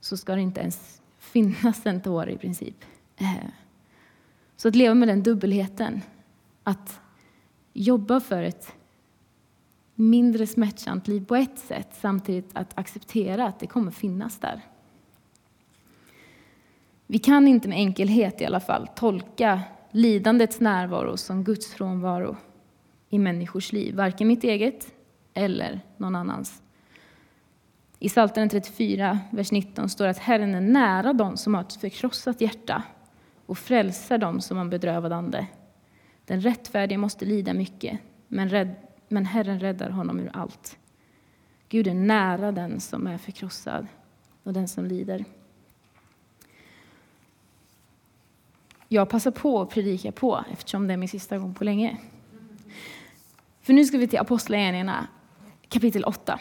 så 0.00 0.16
ska 0.16 0.34
det 0.34 0.40
inte 0.40 0.60
ens 0.60 1.02
finnas 1.18 1.86
en 1.86 2.00
tår 2.00 2.28
i 2.28 2.38
princip. 2.38 2.84
Eh. 3.16 3.48
Så 4.56 4.68
att 4.68 4.76
leva 4.76 4.94
med 4.94 5.08
den 5.08 5.22
dubbelheten, 5.22 6.02
att 6.62 7.00
jobba 7.72 8.20
för 8.20 8.42
ett 8.42 8.72
mindre 9.94 10.46
smärtsamt 10.46 11.08
liv 11.08 11.24
på 11.24 11.36
ett 11.36 11.58
sätt, 11.58 11.88
samtidigt 12.00 12.50
att 12.52 12.78
acceptera 12.78 13.46
att 13.46 13.60
det 13.60 13.66
kommer 13.66 13.90
finnas 13.90 14.38
där. 14.38 14.60
Vi 17.06 17.18
kan 17.18 17.48
inte 17.48 17.68
med 17.68 17.78
enkelhet 17.78 18.40
i 18.40 18.44
alla 18.44 18.60
fall 18.60 18.88
tolka 18.94 19.62
lidandets 19.94 20.60
närvaro 20.60 21.16
som 21.16 21.44
Guds 21.44 21.74
frånvaro 21.74 22.36
i 23.08 23.18
människors 23.18 23.72
liv, 23.72 23.94
varken 23.94 24.28
mitt 24.28 24.44
eget 24.44 24.92
eller 25.34 25.80
någon 25.96 26.16
annans. 26.16 26.62
I 27.98 28.08
Psaltaren 28.08 28.48
34, 28.48 29.18
vers 29.32 29.52
19 29.52 29.88
står 29.88 30.06
att 30.06 30.18
Herren 30.18 30.54
är 30.54 30.60
nära 30.60 31.12
dem 31.12 31.36
som 31.36 31.54
har 31.54 31.62
ett 31.62 31.80
förkrossat 31.80 32.40
hjärta 32.40 32.82
och 33.46 33.58
frälsar 33.58 34.18
dem 34.18 34.40
som 34.40 34.56
har 34.56 34.64
bedrövad 34.64 35.12
ande. 35.12 35.46
Den 36.24 36.40
rättfärdige 36.40 36.98
måste 36.98 37.24
lida 37.24 37.54
mycket, 37.54 38.00
men, 38.28 38.48
rädd, 38.48 38.74
men 39.08 39.26
Herren 39.26 39.60
räddar 39.60 39.90
honom 39.90 40.20
ur 40.20 40.30
allt. 40.32 40.78
Gud 41.68 41.86
är 41.86 41.94
nära 41.94 42.52
den 42.52 42.80
som 42.80 43.06
är 43.06 43.18
förkrossad 43.18 43.86
och 44.42 44.52
den 44.52 44.68
som 44.68 44.84
lider. 44.84 45.24
Jag 48.94 49.08
passar 49.08 49.30
på 49.30 49.60
att 49.60 49.70
predika 49.70 50.12
på 50.12 50.44
eftersom 50.52 50.86
det 50.86 50.92
är 50.92 50.96
min 50.96 51.08
sista 51.08 51.38
gång 51.38 51.54
på 51.54 51.64
länge. 51.64 51.96
För 53.62 53.72
nu 53.72 53.84
ska 53.84 53.98
vi 53.98 54.08
till 54.08 54.18
Apostlagärningarna 54.18 55.06
kapitel 55.68 56.04
8. 56.04 56.40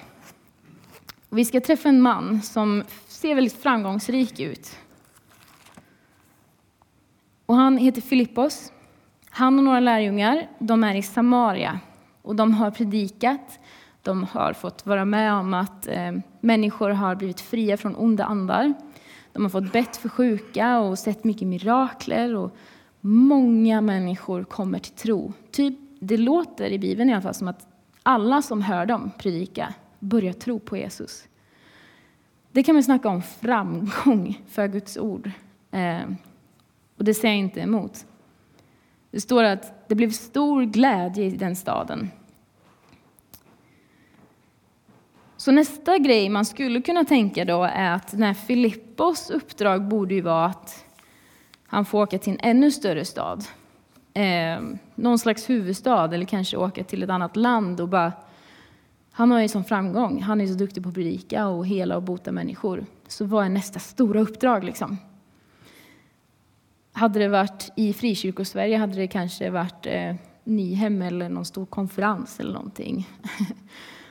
Vi 1.29 1.45
ska 1.45 1.61
träffa 1.61 1.89
en 1.89 2.01
man 2.01 2.41
som 2.41 2.83
ser 3.07 3.35
väldigt 3.35 3.61
framgångsrik 3.61 4.39
ut. 4.39 4.77
Och 7.45 7.55
han 7.55 7.77
heter 7.77 8.01
Filippos. 8.01 8.71
Han 9.29 9.57
och 9.57 9.63
några 9.63 9.79
lärjungar, 9.79 10.47
de 10.59 10.83
är 10.83 10.95
i 10.95 11.01
Samaria 11.01 11.79
och 12.21 12.35
de 12.35 12.53
har 12.53 12.71
predikat. 12.71 13.59
De 14.01 14.23
har 14.23 14.53
fått 14.53 14.85
vara 14.85 15.05
med 15.05 15.33
om 15.33 15.53
att 15.53 15.87
eh, 15.87 16.11
människor 16.39 16.89
har 16.89 17.15
blivit 17.15 17.41
fria 17.41 17.77
från 17.77 17.95
onda 17.95 18.25
andar. 18.25 18.73
De 19.33 19.43
har 19.43 19.49
fått 19.49 19.71
bett 19.71 19.97
för 19.97 20.09
sjuka 20.09 20.79
och 20.79 20.99
sett 20.99 21.23
mycket 21.23 21.47
mirakler 21.47 22.35
och 22.35 22.55
många 23.01 23.81
människor 23.81 24.43
kommer 24.43 24.79
till 24.79 24.93
tro. 24.93 25.33
Typ, 25.51 25.75
det 25.99 26.17
låter 26.17 26.69
i 26.69 26.79
Bibeln 26.79 27.09
i 27.09 27.13
alla 27.13 27.21
fall 27.21 27.33
som 27.33 27.47
att 27.47 27.67
alla 28.03 28.41
som 28.41 28.61
hör 28.61 28.85
dem 28.85 29.11
predika 29.17 29.73
börjar 29.99 30.33
tro 30.33 30.59
på 30.59 30.77
Jesus. 30.77 31.27
Det 32.51 32.63
kan 32.63 32.75
man 32.75 32.83
snacka 32.83 33.09
om 33.09 33.21
framgång 33.21 34.41
för 34.47 34.67
Guds 34.67 34.97
ord. 34.97 35.31
Eh, 35.71 36.03
och 36.97 37.03
det 37.03 37.13
säger 37.13 37.33
jag 37.33 37.39
inte 37.39 37.59
emot. 37.59 38.05
Det 39.11 39.21
står 39.21 39.43
att 39.43 39.89
det 39.89 39.95
blev 39.95 40.11
stor 40.11 40.63
glädje 40.63 41.25
i 41.25 41.29
den 41.29 41.55
staden. 41.55 42.09
Så 45.43 45.51
nästa 45.51 45.97
grej 45.97 46.29
man 46.29 46.45
skulle 46.45 46.81
kunna 46.81 47.05
tänka 47.05 47.45
då 47.45 47.63
är 47.63 47.91
att 47.91 48.13
när 48.13 48.33
Filippos 48.33 49.29
uppdrag 49.29 49.87
borde 49.87 50.13
ju 50.13 50.21
vara 50.21 50.45
att 50.45 50.85
han 51.67 51.85
får 51.85 52.01
åka 52.01 52.19
till 52.19 52.33
en 52.33 52.39
ännu 52.41 52.71
större 52.71 53.05
stad. 53.05 53.43
Eh, 54.13 54.61
någon 54.95 55.19
slags 55.19 55.49
huvudstad 55.49 56.13
eller 56.13 56.25
kanske 56.25 56.57
åka 56.57 56.83
till 56.83 57.03
ett 57.03 57.09
annat 57.09 57.35
land 57.35 57.81
och 57.81 57.89
bara 57.89 58.13
han 59.11 59.31
har 59.31 59.41
ju 59.41 59.47
sån 59.47 59.63
framgång. 59.63 60.21
Han 60.21 60.41
är 60.41 60.47
så 60.47 60.53
duktig 60.53 60.83
på 60.83 60.89
att 60.89 60.95
predika 60.95 61.47
och 61.47 61.67
hela 61.67 61.95
och 61.95 62.03
bota 62.03 62.31
människor. 62.31 62.85
Så 63.07 63.25
vad 63.25 63.45
är 63.45 63.49
nästa 63.49 63.79
stora 63.79 64.21
uppdrag 64.21 64.63
liksom? 64.63 64.97
Hade 66.93 67.19
det 67.19 67.27
varit 67.27 67.71
i 67.75 67.93
Frikyrkosverige 67.93 68.77
hade 68.77 68.95
det 68.95 69.07
kanske 69.07 69.49
varit 69.49 69.85
eh, 69.85 70.15
Nyhem 70.43 71.01
eller 71.01 71.29
någon 71.29 71.45
stor 71.45 71.65
konferens 71.65 72.39
eller 72.39 72.53
någonting. 72.53 73.09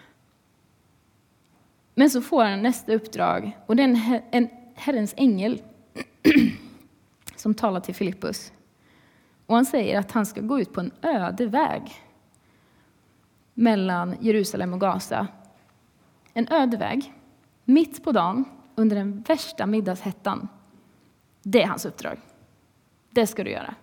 Men 1.95 2.11
så 2.11 2.21
får 2.21 2.45
han 2.45 2.63
nästa 2.63 2.93
uppdrag 2.93 3.59
och 3.67 3.77
det 3.77 3.83
är 3.83 3.89
en, 3.89 4.21
en 4.31 4.49
Herrens 4.75 5.15
ängel 5.17 5.63
som 7.37 7.55
talar 7.55 7.81
till 7.81 7.95
Filippus. 7.95 8.53
Och 9.47 9.55
han 9.55 9.65
säger 9.65 9.99
att 9.99 10.13
han 10.13 10.27
ska 10.27 10.41
gå 10.41 10.61
ut 10.61 10.73
på 10.73 10.81
en 10.81 10.93
öde 11.03 11.47
väg 11.47 11.93
mellan 13.55 14.17
Jerusalem 14.21 14.73
och 14.73 14.81
Gaza. 14.81 15.27
En 16.35 16.49
öde 16.53 16.77
väg, 16.77 17.13
mitt 17.65 18.05
på 18.05 18.13
dagen, 18.13 18.45
under 18.75 18.97
den 18.97 19.23
värsta 19.23 19.67
middagshettan. 19.67 20.49
Det 21.43 21.63
är 21.63 21.67
hans 21.67 21.85
uppdrag. 21.85 22.19
Det 23.11 23.27
ska 23.27 23.45
du 23.45 23.51
göra. 23.51 23.75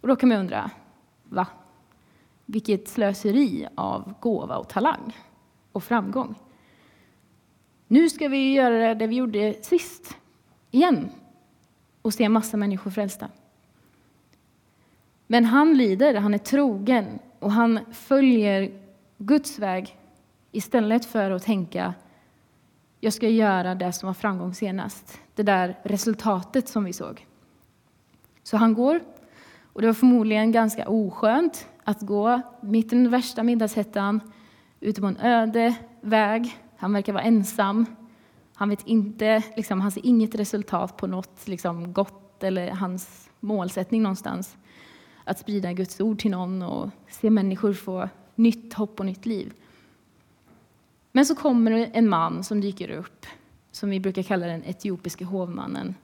Och 0.00 0.08
då 0.08 0.16
kan 0.16 0.28
man 0.28 0.38
undra, 0.38 0.70
va? 1.24 1.46
Vilket 2.46 2.88
slöseri 2.88 3.68
av 3.74 4.14
gåva 4.20 4.56
och 4.56 4.68
talang 4.68 5.16
och 5.72 5.84
framgång. 5.84 6.34
Nu 7.88 8.08
ska 8.08 8.28
vi 8.28 8.52
göra 8.52 8.94
det 8.94 9.06
vi 9.06 9.16
gjorde 9.16 9.54
sist, 9.62 10.16
igen, 10.70 11.08
och 12.02 12.14
se 12.14 12.28
massa 12.28 12.56
människor 12.56 12.90
frälsta. 12.90 13.28
Men 15.26 15.44
han 15.44 15.78
lider, 15.78 16.14
han 16.14 16.34
är 16.34 16.38
trogen 16.38 17.18
och 17.38 17.52
han 17.52 17.80
följer 17.92 18.70
Guds 19.18 19.58
väg 19.58 19.98
istället 20.52 21.04
för 21.04 21.30
att 21.30 21.42
tänka 21.42 21.94
jag 23.00 23.12
ska 23.12 23.28
göra 23.28 23.74
det 23.74 23.92
som 23.92 24.06
var 24.06 24.14
framgång 24.14 24.54
senast. 24.54 25.20
Det 25.34 25.42
där 25.42 25.78
resultatet 25.82 26.68
som 26.68 26.84
vi 26.84 26.92
såg. 26.92 27.26
Så 28.42 28.56
han 28.56 28.74
går, 28.74 29.00
och 29.72 29.80
det 29.80 29.86
var 29.86 29.94
förmodligen 29.94 30.52
ganska 30.52 30.88
oskönt 30.88 31.68
att 31.84 32.00
gå 32.00 32.40
mitt 32.60 32.92
i 32.92 32.96
den 32.96 33.10
värsta 33.10 33.42
middagshettan 33.42 34.20
ute 34.80 35.00
på 35.00 35.06
en 35.06 35.16
öde 35.16 35.74
väg. 36.00 36.58
Han 36.78 36.92
verkar 36.92 37.12
vara 37.12 37.22
ensam. 37.22 37.86
Han 38.54 38.68
vet 38.68 38.86
inte, 38.86 39.42
liksom, 39.56 39.80
han 39.80 39.90
ser 39.90 40.06
inget 40.06 40.34
resultat 40.34 40.96
på 40.96 41.06
något 41.06 41.48
liksom, 41.48 41.92
gott 41.92 42.42
eller 42.42 42.70
hans 42.70 43.30
målsättning 43.40 44.02
någonstans. 44.02 44.56
Att 45.24 45.38
sprida 45.38 45.72
Guds 45.72 46.00
ord 46.00 46.18
till 46.18 46.30
någon 46.30 46.62
och 46.62 46.90
se 47.08 47.30
människor 47.30 47.72
få 47.72 48.08
nytt 48.34 48.74
hopp 48.74 49.00
och 49.00 49.06
nytt 49.06 49.26
liv. 49.26 49.52
Men 51.12 51.26
så 51.26 51.34
kommer 51.34 51.90
en 51.92 52.08
man 52.08 52.44
som 52.44 52.60
dyker 52.60 52.90
upp, 52.90 53.26
som 53.72 53.90
vi 53.90 54.00
brukar 54.00 54.22
kalla 54.22 54.46
den 54.46 54.64
etiopiske 54.64 55.24
hovmannen. 55.24 55.94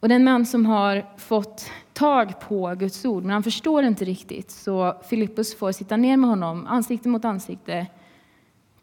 Och 0.00 0.08
det 0.08 0.14
är 0.14 0.16
en 0.16 0.24
man 0.24 0.46
som 0.46 0.66
har 0.66 1.06
fått 1.18 1.70
tag 1.92 2.40
på 2.40 2.74
Guds 2.74 3.04
ord, 3.04 3.22
men 3.22 3.32
han 3.32 3.42
förstår 3.42 3.84
inte 3.84 4.04
riktigt. 4.04 4.50
Så 4.50 4.96
Filippus 5.08 5.54
får 5.54 5.72
sitta 5.72 5.96
ner 5.96 6.16
med 6.16 6.30
honom, 6.30 6.66
ansikte 6.66 7.08
mot 7.08 7.24
ansikte. 7.24 7.86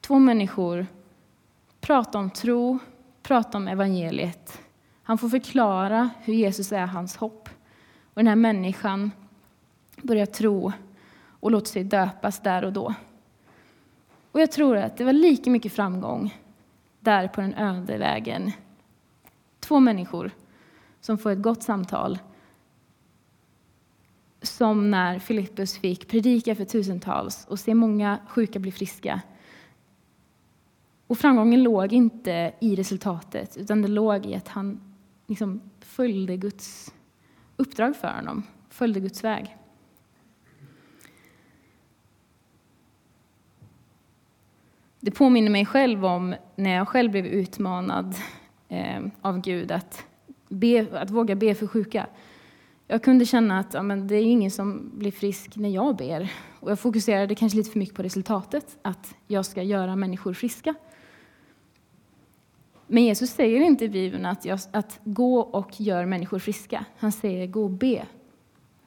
Två 0.08 0.20
människor, 0.20 0.88
prata 1.80 2.18
om 2.18 2.30
tro, 2.30 2.80
prata 3.24 3.58
om 3.58 3.68
evangeliet. 3.68 4.62
Han 5.04 5.18
får 5.18 5.30
förklara 5.30 6.10
hur 6.22 6.34
Jesus 6.34 6.72
är 6.72 6.86
hans 6.86 7.16
hopp. 7.16 7.50
Och 8.14 8.16
den 8.16 8.28
här 8.28 8.36
människan 8.36 9.12
börjar 10.02 10.26
tro 10.26 10.72
och 11.40 11.52
låter 11.52 11.72
sig 11.72 11.84
döpas 11.84 12.40
där 12.40 12.66
och 12.66 12.74
då. 12.74 12.94
Och 14.32 14.42
jag 14.42 14.52
tror 14.52 14.78
att 14.78 14.98
det 14.98 15.04
var 15.04 15.14
lika 15.14 15.50
mycket 15.50 15.74
framgång 15.74 16.36
där 17.00 17.28
på 17.28 17.42
den 17.42 17.54
öde 17.54 17.98
vägen. 17.98 18.52
Två 19.60 19.80
människor 19.80 20.32
som 21.02 21.18
får 21.18 21.32
ett 21.32 21.42
gott 21.42 21.64
samtal 21.64 22.20
som 24.42 24.92
när 24.92 25.20
Filippus 25.20 25.78
fick 25.78 26.08
predika 26.08 26.56
för 26.56 26.66
tusentals 26.66 27.46
och 27.50 27.60
se 27.60 27.74
många 27.74 28.20
sjuka 28.28 28.60
bli 28.60 28.72
friska. 28.72 29.22
Och 31.08 31.18
framgången 31.18 31.64
låg 31.64 31.94
inte 31.94 32.54
i 32.60 32.76
resultatet, 32.76 33.58
utan 33.58 33.82
det 33.82 33.88
låg 33.88 34.26
i 34.26 34.36
att 34.36 34.48
han 34.48 34.80
liksom 35.28 35.62
följde 35.80 36.38
Guds 36.38 36.94
uppdrag 37.58 37.96
för 37.96 38.08
honom, 38.08 38.44
följde 38.70 39.00
Guds 39.00 39.24
väg. 39.24 39.58
Det 45.00 45.12
påminner 45.12 45.52
mig 45.52 45.66
själv 45.66 46.06
om 46.06 46.36
när 46.56 46.76
jag 46.76 46.88
själv 46.88 47.12
blev 47.12 47.26
utmanad 47.26 48.16
eh, 48.70 49.06
av 49.22 49.42
Gud 49.42 49.72
att, 49.72 50.06
be, 50.50 50.88
att 50.92 51.10
våga 51.10 51.36
be 51.36 51.56
för 51.56 51.68
sjuka. 51.68 52.08
Jag 52.88 53.04
kunde 53.04 53.26
känna 53.26 53.60
att 53.60 53.74
ja, 53.74 53.82
men 53.82 54.08
det 54.08 54.16
är 54.16 54.24
ingen 54.24 54.52
som 54.52 54.92
blir 54.94 55.12
frisk 55.12 55.56
när 55.56 55.70
jag 55.70 55.96
ber. 55.96 56.32
Och 56.60 56.72
jag 56.72 56.80
fokuserade 56.80 57.36
kanske 57.36 57.58
lite 57.58 57.72
för 57.72 57.80
mycket 57.80 57.96
på 57.96 58.04
resultatet, 58.04 58.78
att 58.82 59.16
jag 59.28 59.46
ska 59.46 59.64
göra 59.64 59.96
människor 59.96 60.34
friska. 60.34 60.76
Men 62.88 63.04
Jesus 63.04 63.30
säger 63.30 63.62
inte 63.62 63.86
i 63.86 63.90
Bibeln 63.90 64.26
att, 64.26 64.46
jag, 64.46 64.60
att 64.72 65.00
gå 65.04 65.40
och 65.40 65.82
gör 65.82 66.06
människor 66.06 66.40
friska. 66.40 66.86
Han 66.98 67.12
säger 67.12 67.48
gå 67.48 67.64
och 67.64 67.70
be 67.70 68.06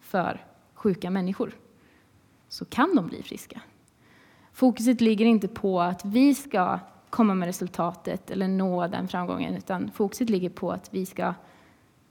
för 0.01 0.45
sjuka 0.75 1.11
människor, 1.11 1.57
så 2.49 2.65
kan 2.65 2.97
de 2.97 3.07
bli 3.07 3.23
friska. 3.23 3.61
Fokuset 4.53 5.01
ligger 5.01 5.27
inte 5.27 5.49
på 5.49 5.81
att 5.81 6.05
vi 6.05 6.35
ska 6.35 6.79
komma 7.11 7.35
med 7.35 7.47
resultatet 7.47 8.31
eller 8.31 8.49
nå 8.49 8.87
den 8.87 9.09
framgången, 9.09 9.57
utan 9.57 9.91
fokuset 9.91 10.31
ligger 10.31 10.51
på 10.51 10.73
att 10.73 10.95
vi 10.95 11.07
ska 11.07 11.35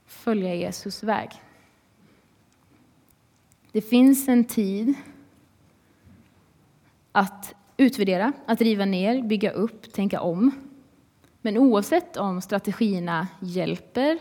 följa 0.06 0.56
Jesus 0.56 1.04
väg. 1.04 1.30
Det 3.72 3.82
finns 3.82 4.28
en 4.28 4.46
tid 4.46 4.94
att 7.12 7.56
utvärdera, 7.78 8.34
att 8.46 8.62
riva 8.62 8.86
ner, 8.86 9.22
bygga 9.22 9.52
upp, 9.52 9.94
tänka 9.94 10.22
om. 10.22 10.69
Men 11.42 11.58
oavsett 11.58 12.18
om 12.18 12.42
strategierna 12.42 13.28
hjälper 13.42 14.20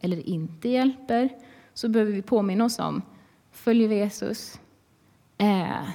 eller 0.00 0.28
inte 0.28 0.68
hjälper 0.68 1.28
så 1.74 1.88
behöver 1.88 2.12
vi 2.12 2.22
påminna 2.22 2.64
oss 2.64 2.78
om, 2.78 3.02
följer 3.50 3.88
vi 3.88 3.94
Jesus, 3.94 4.60
eh, 5.38 5.88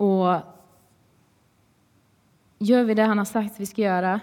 Och 0.00 0.40
gör 2.58 2.84
vi 2.84 2.94
det 2.94 3.02
han 3.02 3.18
har 3.18 3.24
sagt 3.24 3.52
att 3.52 3.60
vi 3.60 3.66
ska 3.66 3.82
göra, 3.82 4.20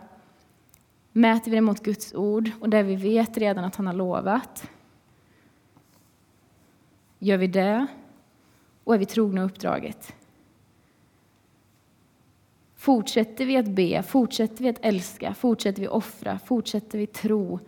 mäter 1.11 1.51
vi 1.51 1.57
det 1.57 1.61
mot 1.61 1.83
Guds 1.83 2.13
ord 2.13 2.51
och 2.61 2.69
det 2.69 2.83
vi 2.83 2.95
vet 2.95 3.37
redan 3.37 3.63
att 3.63 3.75
han 3.75 3.87
har 3.87 3.93
lovat, 3.93 4.69
gör 7.19 7.37
vi 7.37 7.47
det 7.47 7.87
och 8.83 8.95
är 8.95 8.99
vi 8.99 9.05
trogna 9.05 9.43
uppdraget. 9.43 10.15
Fortsätter 12.87 13.45
vi 13.45 13.57
att 13.57 13.67
be, 13.67 14.03
fortsätter 14.03 14.63
vi 14.63 14.69
att 14.69 14.79
älska, 14.81 15.33
fortsätter 15.33 15.81
vi 15.81 15.87
offra, 15.87 16.39
fortsätter 16.39 16.97
vi 16.99 17.07
tro, 17.07 17.59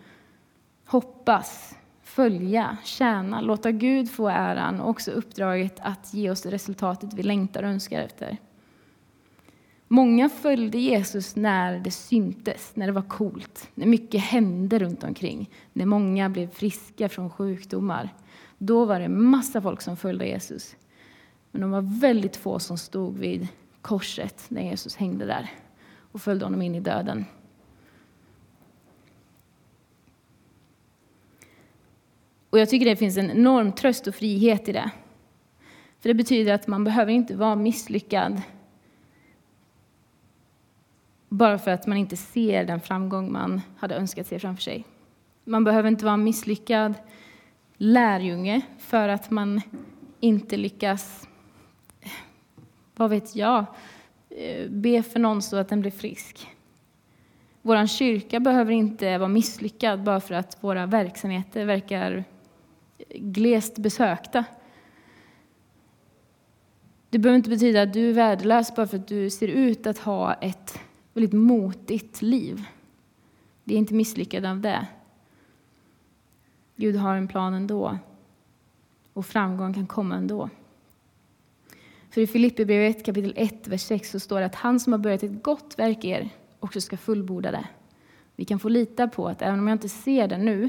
hoppas, 0.86 1.76
följa, 2.02 2.76
tjäna, 2.84 3.40
låta 3.40 3.70
Gud 3.70 4.10
få 4.10 4.28
äran 4.28 4.80
och 4.80 4.90
också 4.90 5.10
uppdraget 5.10 5.80
att 5.80 6.14
ge 6.14 6.30
oss 6.30 6.42
det 6.42 6.50
resultatet 6.50 7.14
vi 7.14 7.22
längtar 7.22 7.62
och 7.62 7.68
önskar 7.68 8.00
efter. 8.00 8.36
Många 9.88 10.28
följde 10.28 10.78
Jesus 10.78 11.36
när 11.36 11.78
det 11.78 11.90
syntes, 11.90 12.76
när 12.76 12.86
det 12.86 12.92
var 12.92 13.08
coolt, 13.08 13.68
när 13.74 13.86
mycket 13.86 14.20
hände 14.20 14.78
runt 14.78 15.04
omkring, 15.04 15.50
när 15.72 15.86
många 15.86 16.28
blev 16.28 16.50
friska 16.50 17.08
från 17.08 17.30
sjukdomar. 17.30 18.08
Då 18.58 18.84
var 18.84 19.00
det 19.00 19.08
massa 19.08 19.62
folk 19.62 19.82
som 19.82 19.96
följde 19.96 20.26
Jesus. 20.26 20.76
Men 21.50 21.60
de 21.60 21.70
var 21.70 22.00
väldigt 22.00 22.36
få 22.36 22.58
som 22.58 22.78
stod 22.78 23.18
vid 23.18 23.48
korset 23.82 24.44
när 24.48 24.62
Jesus 24.62 24.96
hängde 24.96 25.26
där 25.26 25.50
och 26.12 26.22
följde 26.22 26.46
honom 26.46 26.62
in 26.62 26.74
i 26.74 26.80
döden. 26.80 27.24
Och 32.50 32.58
jag 32.58 32.68
tycker 32.68 32.86
det 32.86 32.96
finns 32.96 33.16
en 33.16 33.30
enorm 33.30 33.72
tröst 33.72 34.06
och 34.06 34.14
frihet 34.14 34.68
i 34.68 34.72
det. 34.72 34.90
För 36.00 36.08
det 36.08 36.14
betyder 36.14 36.54
att 36.54 36.66
man 36.66 36.84
behöver 36.84 37.12
inte 37.12 37.36
vara 37.36 37.56
misslyckad 37.56 38.42
bara 41.28 41.58
för 41.58 41.70
att 41.70 41.86
man 41.86 41.98
inte 41.98 42.16
ser 42.16 42.64
den 42.64 42.80
framgång 42.80 43.32
man 43.32 43.60
hade 43.76 43.94
önskat 43.94 44.26
se 44.26 44.38
framför 44.38 44.62
sig. 44.62 44.84
Man 45.44 45.64
behöver 45.64 45.88
inte 45.88 46.04
vara 46.04 46.16
misslyckad 46.16 46.94
lärjunge 47.76 48.60
för 48.78 49.08
att 49.08 49.30
man 49.30 49.60
inte 50.20 50.56
lyckas, 50.56 51.28
vad 53.00 53.10
vet 53.10 53.36
jag, 53.36 53.64
eh, 54.30 54.70
be 54.70 55.02
för 55.02 55.20
någon 55.20 55.42
så 55.42 55.56
att 55.56 55.68
den 55.68 55.80
blir 55.80 55.90
frisk. 55.90 56.48
Vår 57.62 57.86
kyrka 57.86 58.40
behöver 58.40 58.72
inte 58.72 59.18
vara 59.18 59.28
misslyckad 59.28 60.02
bara 60.02 60.20
för 60.20 60.34
att 60.34 60.56
våra 60.60 60.86
verksamheter 60.86 61.64
verkar 61.64 62.24
glest 63.14 63.78
besökta. 63.78 64.44
Det 67.10 67.18
behöver 67.18 67.36
inte 67.36 67.50
betyda 67.50 67.82
att 67.82 67.92
du 67.92 68.08
är 68.08 68.12
värdelös 68.12 68.74
bara 68.76 68.86
för 68.86 68.96
att 68.96 69.08
du 69.08 69.30
ser 69.30 69.48
ut 69.48 69.86
att 69.86 69.98
ha 69.98 70.34
ett 70.34 70.80
väldigt 71.12 71.32
motigt 71.32 72.22
liv. 72.22 72.64
Det 73.64 73.74
är 73.74 73.78
inte 73.78 73.94
misslyckad 73.94 74.44
av 74.44 74.60
det. 74.60 74.86
Gud 76.76 76.96
har 76.96 77.16
en 77.16 77.28
plan 77.28 77.54
ändå. 77.54 77.98
Och 79.12 79.26
framgång 79.26 79.74
kan 79.74 79.86
komma 79.86 80.14
ändå. 80.14 80.50
För 82.10 82.20
i 82.20 82.26
Filipperbrevet 82.26 83.04
kapitel 83.04 83.32
1, 83.36 83.68
vers 83.68 83.82
6 83.82 84.10
så 84.10 84.20
står 84.20 84.40
det 84.40 84.46
att 84.46 84.54
han 84.54 84.80
som 84.80 84.92
har 84.92 85.00
börjat 85.00 85.22
ett 85.22 85.42
gott 85.42 85.78
verk 85.78 86.04
i 86.04 86.08
er 86.08 86.28
också 86.60 86.80
ska 86.80 86.96
fullborda 86.96 87.50
det. 87.50 87.68
Vi 88.36 88.44
kan 88.44 88.58
få 88.58 88.68
lita 88.68 89.08
på 89.08 89.28
att 89.28 89.42
även 89.42 89.58
om 89.58 89.68
jag 89.68 89.74
inte 89.74 89.88
ser 89.88 90.28
det 90.28 90.38
nu 90.38 90.68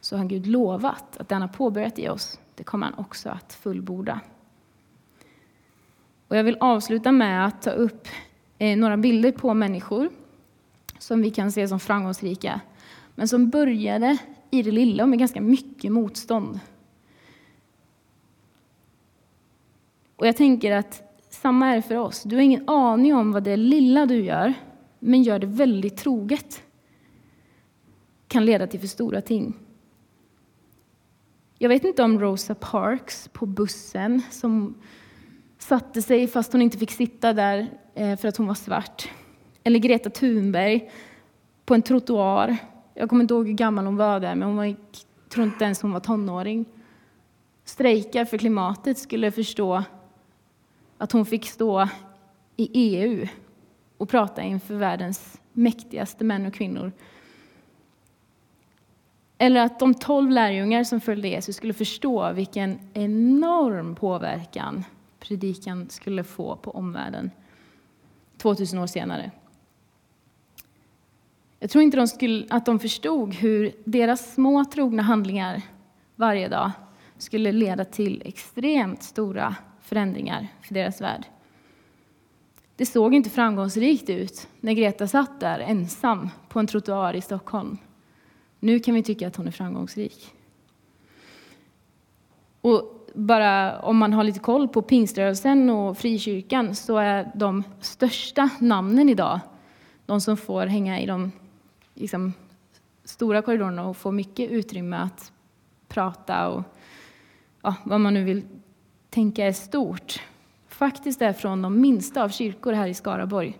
så 0.00 0.16
har 0.16 0.24
Gud 0.24 0.46
lovat 0.46 1.16
att 1.16 1.28
det 1.28 1.34
han 1.34 1.42
har 1.42 1.48
påbörjat 1.48 1.98
i 1.98 2.08
oss, 2.08 2.40
det 2.54 2.64
kommer 2.64 2.86
han 2.86 2.94
också 2.94 3.28
att 3.28 3.52
fullborda. 3.52 4.20
Och 6.28 6.36
jag 6.36 6.44
vill 6.44 6.56
avsluta 6.60 7.12
med 7.12 7.46
att 7.46 7.62
ta 7.62 7.70
upp 7.70 8.08
eh, 8.58 8.76
några 8.76 8.96
bilder 8.96 9.32
på 9.32 9.54
människor 9.54 10.08
som 10.98 11.22
vi 11.22 11.30
kan 11.30 11.52
se 11.52 11.68
som 11.68 11.80
framgångsrika, 11.80 12.60
men 13.14 13.28
som 13.28 13.50
började 13.50 14.18
i 14.50 14.62
det 14.62 14.70
lilla 14.70 15.02
och 15.02 15.08
med 15.08 15.18
ganska 15.18 15.40
mycket 15.40 15.92
motstånd. 15.92 16.60
Och 20.22 20.28
jag 20.28 20.36
tänker 20.36 20.72
att 20.72 21.02
samma 21.30 21.68
är 21.68 21.76
det 21.76 21.82
för 21.82 21.96
oss. 21.96 22.22
Du 22.22 22.36
har 22.36 22.42
ingen 22.42 22.68
aning 22.68 23.14
om 23.14 23.32
vad 23.32 23.42
det 23.42 23.56
lilla 23.56 24.06
du 24.06 24.24
gör, 24.24 24.54
men 24.98 25.22
gör 25.22 25.38
det 25.38 25.46
väldigt 25.46 25.96
troget, 25.96 26.62
kan 28.28 28.44
leda 28.44 28.66
till 28.66 28.80
för 28.80 28.86
stora 28.86 29.20
ting. 29.20 29.54
Jag 31.58 31.68
vet 31.68 31.84
inte 31.84 32.02
om 32.02 32.20
Rosa 32.20 32.54
Parks 32.54 33.28
på 33.32 33.46
bussen 33.46 34.22
som 34.30 34.74
satte 35.58 36.02
sig 36.02 36.26
fast 36.26 36.52
hon 36.52 36.62
inte 36.62 36.78
fick 36.78 36.90
sitta 36.90 37.32
där 37.32 37.66
eh, 37.94 38.16
för 38.16 38.28
att 38.28 38.36
hon 38.36 38.46
var 38.46 38.54
svart. 38.54 39.08
Eller 39.64 39.78
Greta 39.78 40.10
Thunberg 40.10 40.90
på 41.64 41.74
en 41.74 41.82
trottoar. 41.82 42.56
Jag 42.94 43.08
kommer 43.08 43.22
inte 43.22 43.34
ihåg 43.34 43.46
hur 43.46 43.54
gammal 43.54 43.84
hon 43.84 43.96
var 43.96 44.20
där, 44.20 44.34
men 44.34 44.48
hon 44.48 44.56
var, 44.56 44.76
tror 45.28 45.46
inte 45.46 45.64
ens 45.64 45.82
hon 45.82 45.92
var 45.92 46.00
tonåring. 46.00 46.64
Strejkar 47.64 48.24
för 48.24 48.38
klimatet 48.38 48.98
skulle 48.98 49.30
förstå 49.30 49.82
att 51.02 51.12
hon 51.12 51.26
fick 51.26 51.46
stå 51.46 51.88
i 52.56 52.70
EU 52.72 53.26
och 53.98 54.08
prata 54.08 54.42
inför 54.42 54.74
världens 54.74 55.40
mäktigaste 55.52 56.24
män 56.24 56.46
och 56.46 56.54
kvinnor 56.54 56.92
eller 59.38 59.60
att 59.60 59.78
de 59.78 59.94
tolv 59.94 60.30
lärjungar 60.30 60.84
som 60.84 61.00
följde 61.00 61.28
Jesus 61.28 61.56
skulle 61.56 61.72
förstå 61.72 62.32
vilken 62.32 62.78
enorm 62.92 63.94
påverkan 63.94 64.84
predikan 65.20 65.90
skulle 65.90 66.24
få 66.24 66.56
på 66.56 66.70
omvärlden 66.70 67.30
2000 68.38 68.78
år 68.78 68.86
senare. 68.86 69.30
Jag 71.58 71.70
tror 71.70 71.84
inte 71.84 71.96
de 71.96 72.08
skulle, 72.08 72.46
att 72.50 72.66
de 72.66 72.78
förstod 72.78 73.34
hur 73.34 73.72
deras 73.84 74.34
små 74.34 74.64
trogna 74.64 75.02
handlingar 75.02 75.62
varje 76.16 76.48
dag 76.48 76.70
skulle 77.18 77.52
leda 77.52 77.84
till 77.84 78.22
extremt 78.24 79.02
stora 79.02 79.56
förändringar 79.82 80.48
för 80.62 80.74
deras 80.74 81.00
värld. 81.00 81.26
Det 82.76 82.86
såg 82.86 83.14
inte 83.14 83.30
framgångsrikt 83.30 84.10
ut 84.10 84.48
när 84.60 84.72
Greta 84.72 85.08
satt 85.08 85.40
där 85.40 85.58
ensam 85.58 86.30
på 86.48 86.60
en 86.60 86.66
trottoar 86.66 87.14
i 87.14 87.20
Stockholm 87.20 87.78
nu 88.62 88.80
kan 88.80 88.94
vi 88.94 89.02
tycka 89.02 89.26
att 89.26 89.36
hon 89.36 89.46
är 89.46 89.50
framgångsrik. 89.50 90.34
Och 92.60 93.08
bara 93.14 93.80
om 93.80 93.96
man 93.96 94.12
har 94.12 94.24
lite 94.24 94.38
koll 94.38 94.68
på 94.68 94.82
pingströrelsen 94.82 95.70
och 95.70 95.98
frikyrkan 95.98 96.74
så 96.74 96.96
är 96.96 97.30
de 97.34 97.64
största 97.80 98.50
namnen 98.58 99.08
idag 99.08 99.40
de 100.06 100.20
som 100.20 100.36
får 100.36 100.66
hänga 100.66 101.00
i 101.00 101.06
de 101.06 101.32
liksom, 101.94 102.32
stora 103.04 103.42
korridorerna 103.42 103.88
och 103.88 103.96
få 103.96 104.10
mycket 104.10 104.50
utrymme 104.50 104.96
att 104.96 105.32
prata 105.88 106.48
och 106.48 106.62
ja, 107.62 107.74
vad 107.84 108.00
man 108.00 108.14
nu 108.14 108.24
vill 108.24 108.42
tänka 109.12 109.46
är 109.46 109.52
stort. 109.52 110.20
Faktiskt 110.68 111.22
är 111.22 111.32
från 111.32 111.62
de 111.62 111.80
minsta 111.80 112.24
av 112.24 112.28
kyrkor 112.28 112.72
här 112.72 112.88
i 112.88 112.94
Skaraborg. 112.94 113.58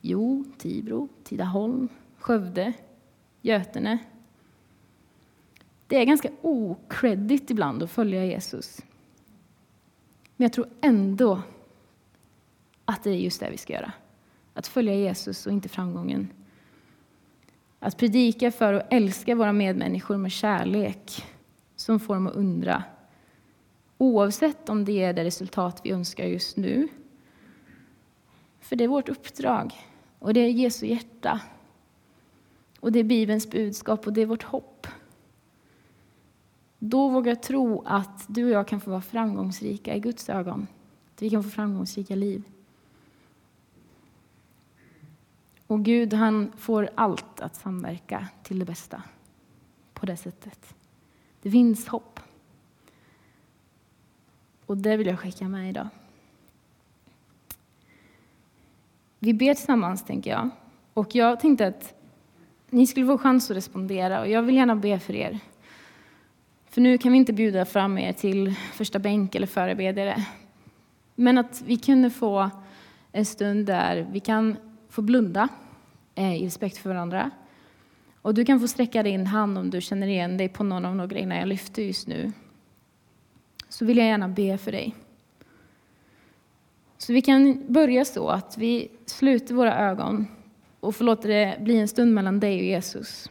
Jo, 0.00 0.44
Tibro, 0.58 1.08
Tidaholm, 1.24 1.88
Skövde, 2.18 2.72
Götene, 3.42 3.98
det 5.86 5.96
är 5.96 6.04
ganska 6.04 6.28
okreddigt 6.42 7.50
ibland 7.50 7.82
att 7.82 7.90
följa 7.90 8.24
Jesus. 8.24 8.80
Men 10.36 10.44
jag 10.44 10.52
tror 10.52 10.68
ändå 10.80 11.42
att 12.84 13.02
det 13.02 13.10
är 13.10 13.14
just 13.14 13.40
det 13.40 13.50
vi 13.50 13.56
ska 13.56 13.72
göra. 13.72 13.92
Att 14.54 14.66
följa 14.66 14.94
Jesus 14.94 15.46
och 15.46 15.52
inte 15.52 15.68
framgången. 15.68 16.28
Att 17.78 17.96
predika 17.96 18.52
för 18.52 18.72
och 18.72 18.82
älska 18.90 19.34
våra 19.34 19.52
medmänniskor 19.52 20.16
med 20.16 20.32
kärlek 20.32 21.24
som 21.76 22.00
får 22.00 22.14
dem 22.14 22.26
att 22.26 22.34
undra. 22.34 22.84
Oavsett 23.98 24.68
om 24.68 24.84
det 24.84 25.02
är 25.02 25.12
det 25.12 25.24
resultat 25.24 25.80
vi 25.84 25.90
önskar 25.90 26.24
just 26.24 26.56
nu. 26.56 26.88
För 28.60 28.76
det 28.76 28.84
är 28.84 28.88
vårt 28.88 29.08
uppdrag. 29.08 29.74
Och 30.18 30.34
det 30.34 30.40
är 30.40 30.48
Jesu 30.48 30.86
hjärta. 30.86 31.40
Och 32.80 32.92
det 32.92 32.98
är 32.98 33.04
Bibelns 33.04 33.50
budskap 33.50 34.06
och 34.06 34.12
det 34.12 34.22
är 34.22 34.26
vårt 34.26 34.42
hopp. 34.42 34.86
Då 36.78 37.08
vågar 37.08 37.30
jag 37.30 37.42
tro 37.42 37.82
att 37.86 38.24
du 38.28 38.44
och 38.44 38.50
jag 38.50 38.68
kan 38.68 38.80
få 38.80 38.90
vara 38.90 39.00
framgångsrika 39.00 39.94
i 39.94 40.00
Guds 40.00 40.28
ögon. 40.28 40.66
Att 41.14 41.22
vi 41.22 41.30
kan 41.30 41.44
få 41.44 41.50
framgångsrika 41.50 42.14
liv. 42.14 42.42
Och 45.66 45.84
Gud, 45.84 46.12
han 46.12 46.52
får 46.56 46.90
allt 46.94 47.40
att 47.40 47.56
samverka 47.56 48.28
till 48.42 48.58
det 48.58 48.64
bästa 48.64 49.02
på 49.94 50.06
det 50.06 50.16
sättet. 50.16 50.74
Det 51.42 51.50
finns 51.50 51.88
hopp. 51.88 52.20
Och 54.66 54.76
det 54.76 54.96
vill 54.96 55.06
jag 55.06 55.18
skicka 55.18 55.48
med 55.48 55.70
idag. 55.70 55.88
Vi 59.18 59.34
ber 59.34 59.54
tillsammans, 59.54 60.04
tänker 60.04 60.30
jag. 60.30 60.50
Och 60.94 61.14
jag 61.14 61.40
tänkte 61.40 61.66
att 61.66 61.94
ni 62.70 62.86
skulle 62.86 63.06
få 63.06 63.18
chans 63.18 63.50
att 63.50 63.56
respondera 63.56 64.20
och 64.20 64.28
jag 64.28 64.42
vill 64.42 64.54
gärna 64.54 64.76
be 64.76 64.98
för 64.98 65.14
er. 65.14 65.38
För 66.70 66.80
nu 66.80 66.98
kan 66.98 67.12
vi 67.12 67.18
inte 67.18 67.32
bjuda 67.32 67.64
fram 67.64 67.98
er 67.98 68.12
till 68.12 68.54
första 68.72 68.98
bänk 68.98 69.34
eller 69.34 69.46
förebedjare. 69.46 70.24
Men 71.14 71.38
att 71.38 71.62
vi 71.66 71.76
kunde 71.76 72.10
få 72.10 72.50
en 73.12 73.24
stund 73.24 73.66
där 73.66 74.06
vi 74.12 74.20
kan 74.20 74.56
få 74.88 75.02
blunda 75.02 75.48
eh, 76.14 76.34
i 76.34 76.46
respekt 76.46 76.76
för 76.76 76.90
varandra. 76.90 77.30
Och 78.22 78.34
du 78.34 78.44
kan 78.44 78.60
få 78.60 78.68
sträcka 78.68 79.02
din 79.02 79.26
hand 79.26 79.58
om 79.58 79.70
du 79.70 79.80
känner 79.80 80.06
igen 80.06 80.36
dig 80.36 80.48
på 80.48 80.64
någon 80.64 80.84
av 80.84 80.96
de 80.96 81.08
grejerna 81.08 81.36
jag 81.36 81.48
lyfte 81.48 81.82
just 81.82 82.08
nu. 82.08 82.32
Så 83.74 83.84
vill 83.84 83.98
jag 83.98 84.06
gärna 84.06 84.28
be 84.28 84.58
för 84.58 84.72
dig. 84.72 84.94
Så 86.98 87.12
vi 87.12 87.22
kan 87.22 87.72
börja 87.72 88.04
så 88.04 88.28
att 88.28 88.58
vi 88.58 88.90
sluter 89.06 89.54
våra 89.54 89.78
ögon 89.78 90.26
och 90.80 90.96
förlåter 90.96 91.28
det 91.28 91.58
bli 91.60 91.78
en 91.78 91.88
stund 91.88 92.14
mellan 92.14 92.40
dig 92.40 92.58
och 92.58 92.64
Jesus 92.64 93.30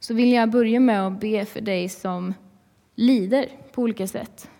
så 0.00 0.14
vill 0.14 0.32
jag 0.32 0.50
börja 0.50 0.80
med 0.80 1.06
att 1.06 1.20
be 1.20 1.44
för 1.44 1.60
dig 1.60 1.88
som 1.88 2.34
lider 2.94 3.48
på 3.72 3.82
olika 3.82 4.06
sätt. 4.06 4.50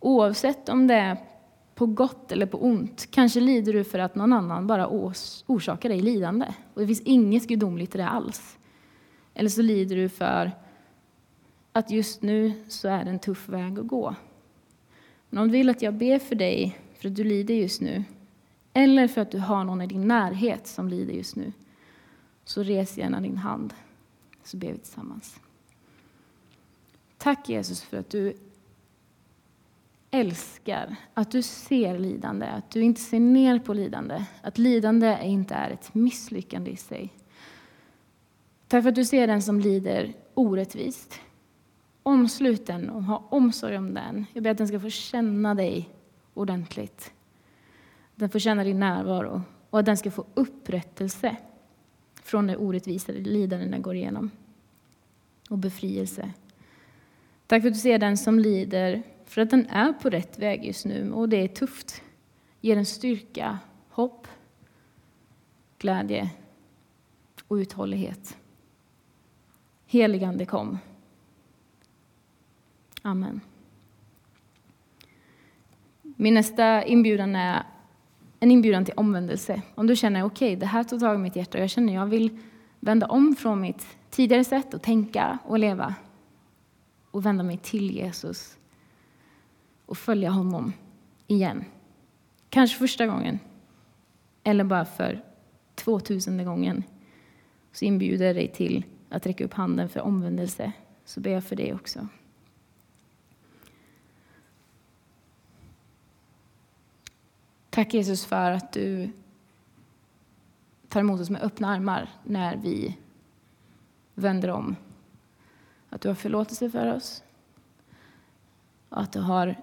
Oavsett 0.00 0.68
om 0.68 0.86
det 0.86 0.94
är 0.94 1.16
på 1.74 1.86
gott 1.86 2.32
eller 2.32 2.46
på 2.46 2.64
ont. 2.64 3.08
Kanske 3.10 3.40
lider 3.40 3.72
du 3.72 3.84
för 3.84 3.98
att 3.98 4.14
någon 4.14 4.32
annan 4.32 4.66
bara 4.66 4.88
orsakar 5.46 5.88
dig 5.88 6.00
lidande. 6.00 6.46
Och 6.74 6.80
det 6.80 6.86
finns 6.86 7.00
inget 7.00 7.46
gudomligt 7.46 7.94
i 7.94 7.98
det 7.98 8.08
alls. 8.08 8.58
Eller 9.34 9.50
så 9.50 9.62
lider 9.62 9.96
du 9.96 10.08
för 10.08 10.52
att 11.72 11.90
just 11.90 12.22
nu 12.22 12.52
så 12.68 12.88
är 12.88 13.04
det 13.04 13.10
en 13.10 13.18
tuff 13.18 13.48
väg 13.48 13.78
att 13.78 13.86
gå. 13.86 14.14
Men 15.30 15.42
om 15.42 15.48
du 15.48 15.52
vill 15.52 15.70
att 15.70 15.82
jag 15.82 15.94
ber 15.94 16.18
för 16.18 16.34
dig 16.34 16.78
för 16.98 17.08
att 17.08 17.16
du 17.16 17.24
lider 17.24 17.54
just 17.54 17.80
nu, 17.80 18.04
eller 18.72 19.08
för 19.08 19.20
att 19.20 19.30
du 19.30 19.38
har 19.38 19.64
någon 19.64 19.82
i 19.82 19.86
din 19.86 20.08
närhet 20.08 20.66
som 20.66 20.88
lider 20.88 21.14
just 21.14 21.36
nu, 21.36 21.52
så 22.44 22.62
res 22.62 22.98
gärna 22.98 23.20
din 23.20 23.36
hand, 23.36 23.74
så 24.44 24.56
ber 24.56 24.72
vi 24.72 24.78
tillsammans. 24.78 25.40
Tack 27.18 27.48
Jesus 27.48 27.82
för 27.82 27.96
att 27.96 28.10
du 28.10 28.36
älskar, 30.10 30.96
att 31.14 31.30
du 31.30 31.42
ser 31.42 31.98
lidande, 31.98 32.46
att 32.46 32.70
du 32.70 32.80
inte 32.82 33.00
ser 33.00 33.20
ner 33.20 33.58
på 33.58 33.74
lidande, 33.74 34.24
att 34.42 34.58
lidande 34.58 35.18
inte 35.22 35.54
är 35.54 35.70
ett 35.70 35.94
misslyckande 35.94 36.70
i 36.70 36.76
sig. 36.76 37.12
Tack 38.68 38.82
för 38.82 38.88
att 38.88 38.94
du 38.94 39.04
ser 39.04 39.26
den 39.26 39.42
som 39.42 39.60
lider 39.60 40.12
orättvist. 40.34 41.20
Omslut 42.02 42.66
den 42.66 42.90
och 42.90 43.02
ha 43.02 43.28
omsorg 43.30 43.78
om 43.78 43.94
den. 43.94 44.26
Jag 44.32 44.42
ber 44.42 44.50
att 44.50 44.58
den 44.58 44.68
ska 44.68 44.80
få 44.80 44.90
känna 44.90 45.54
dig 45.54 45.88
ordentligt. 46.34 47.12
Den 48.14 48.30
får 48.30 48.38
känna 48.38 48.64
din 48.64 48.80
närvaro 48.80 49.42
och 49.70 49.78
att 49.78 49.86
den 49.86 49.96
ska 49.96 50.10
få 50.10 50.24
upprättelse 50.34 51.36
från 52.14 52.46
det 52.46 52.56
orättvisa 52.56 53.12
lidande 53.12 53.66
den 53.66 53.82
går 53.82 53.94
igenom. 53.94 54.30
Och 55.50 55.58
befrielse. 55.58 56.32
Tack 57.46 57.62
för 57.62 57.68
att 57.68 57.74
du 57.74 57.80
ser 57.80 57.98
den 57.98 58.16
som 58.16 58.38
lider 58.38 59.02
för 59.24 59.40
att 59.40 59.50
den 59.50 59.66
är 59.66 59.92
på 59.92 60.10
rätt 60.10 60.38
väg 60.38 60.64
just 60.64 60.84
nu 60.84 61.12
och 61.12 61.28
det 61.28 61.36
är 61.36 61.48
tufft. 61.48 62.02
Ge 62.60 62.74
den 62.74 62.86
styrka, 62.86 63.58
hopp, 63.88 64.26
glädje 65.78 66.30
och 67.48 67.54
uthållighet. 67.54 68.36
Heligande 69.86 70.46
kom. 70.46 70.78
Amen. 73.02 73.40
Min 76.02 76.34
nästa 76.34 76.84
inbjudan 76.84 77.36
är 77.36 77.62
en 78.40 78.50
inbjudan 78.50 78.84
till 78.84 78.94
omvändelse. 78.96 79.62
Om 79.74 79.86
du 79.86 79.96
känner 79.96 80.24
okej, 80.24 80.48
okay, 80.48 80.56
det 80.56 80.66
här 80.66 80.84
tog 80.84 81.00
tag 81.00 81.14
i 81.14 81.18
mitt 81.18 81.36
hjärta 81.36 81.58
och 81.58 81.62
jag 81.62 81.70
känner 81.70 81.94
jag 81.94 82.06
vill 82.06 82.38
vända 82.80 83.06
om 83.06 83.36
från 83.36 83.60
mitt 83.60 83.86
tidigare 84.10 84.44
sätt 84.44 84.74
att 84.74 84.82
tänka 84.82 85.38
och 85.44 85.58
leva 85.58 85.94
och 87.10 87.26
vända 87.26 87.44
mig 87.44 87.58
till 87.58 87.90
Jesus 87.90 88.58
och 89.86 89.98
följa 89.98 90.30
honom 90.30 90.72
igen. 91.26 91.64
Kanske 92.48 92.78
första 92.78 93.06
gången, 93.06 93.38
eller 94.44 94.64
bara 94.64 94.84
för 94.84 95.24
tvåtusende 95.74 96.44
gången. 96.44 96.84
Så 97.72 97.84
inbjuder 97.84 98.26
jag 98.26 98.36
dig 98.36 98.48
till 98.48 98.84
att 99.08 99.26
räcka 99.26 99.44
upp 99.44 99.54
handen 99.54 99.88
för 99.88 100.00
omvändelse, 100.00 100.72
så 101.04 101.20
ber 101.20 101.30
jag 101.30 101.44
för 101.44 101.56
dig 101.56 101.74
också. 101.74 102.08
Tack 107.74 107.94
Jesus 107.94 108.24
för 108.24 108.50
att 108.50 108.72
du 108.72 109.10
tar 110.88 111.00
emot 111.00 111.20
oss 111.20 111.30
med 111.30 111.42
öppna 111.42 111.68
armar 111.68 112.08
när 112.24 112.56
vi 112.56 112.96
vänder 114.14 114.50
om. 114.50 114.76
Att 115.90 116.00
du 116.00 116.08
har 116.08 116.14
förlåtelse 116.14 116.70
för 116.70 116.94
oss 116.94 117.22
och 118.88 119.00
att 119.00 119.12
du 119.12 119.20
har 119.20 119.56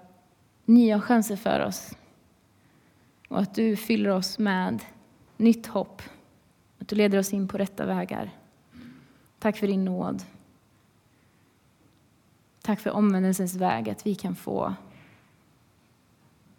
nya 0.66 1.01
chanser 1.01 1.36
för 1.36 1.66
oss. 1.66 1.91
Och 3.28 3.39
att 3.39 3.55
du 3.55 3.76
fyller 3.76 4.10
oss 4.10 4.39
med 4.39 4.86
nytt 5.38 5.68
hopp. 5.68 6.01
Att 6.80 6.88
du 6.88 6.95
leder 6.95 7.20
oss 7.20 7.34
in 7.34 7.47
på 7.47 7.57
rätta 7.57 7.86
vägar. 7.86 8.32
Tack 9.39 9.57
för 9.57 9.68
din 9.68 9.86
nåd. 9.86 10.24
Tack 12.62 12.80
för 12.80 12.91
omvändelsens 12.91 13.55
väg, 13.55 13.89
att 13.89 14.05
vi 14.05 14.16
kan 14.16 14.36
få 14.36 14.76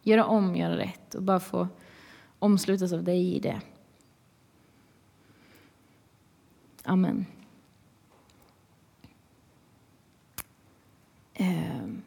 göra 0.03 0.25
om, 0.25 0.57
göra 0.57 0.77
rätt 0.77 1.15
och 1.15 1.23
bara 1.23 1.41
få 1.41 1.69
omslutas 2.39 2.93
av 2.93 3.05
dig 3.05 3.35
i 3.35 3.41
det. 3.41 3.61
Amen. 6.85 7.27
Ehm. 11.35 12.03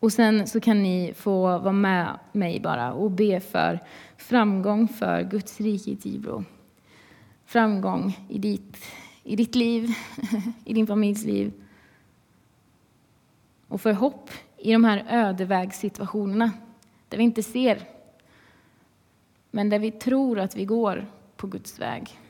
Och 0.00 0.12
sen 0.12 0.46
så 0.46 0.60
kan 0.60 0.82
ni 0.82 1.12
få 1.16 1.42
vara 1.58 1.72
med 1.72 2.18
mig 2.32 2.60
bara 2.60 2.92
och 2.92 3.10
be 3.10 3.40
för 3.40 3.80
framgång 4.16 4.88
för 4.88 5.22
Guds 5.22 5.60
rike 5.60 5.90
i 5.90 5.96
Tibro. 5.96 6.44
Framgång 7.44 8.26
i 8.28 8.38
ditt, 8.38 8.76
i 9.22 9.36
ditt 9.36 9.54
liv, 9.54 9.90
i 10.64 10.74
din 10.74 10.86
familjs 10.86 11.24
liv. 11.24 11.52
Och 13.68 13.80
för 13.80 13.92
hopp 13.92 14.30
i 14.64 14.72
de 14.72 14.84
här 14.84 15.04
ödevägssituationerna 15.08 16.50
där 17.08 17.18
vi 17.18 17.24
inte 17.24 17.42
ser, 17.42 17.88
men 19.50 19.68
där 19.68 19.78
vi 19.78 19.90
tror 19.90 20.38
att 20.38 20.56
vi 20.56 20.64
går 20.64 21.06
på 21.36 21.46
Guds 21.46 21.80
väg. 21.80 22.20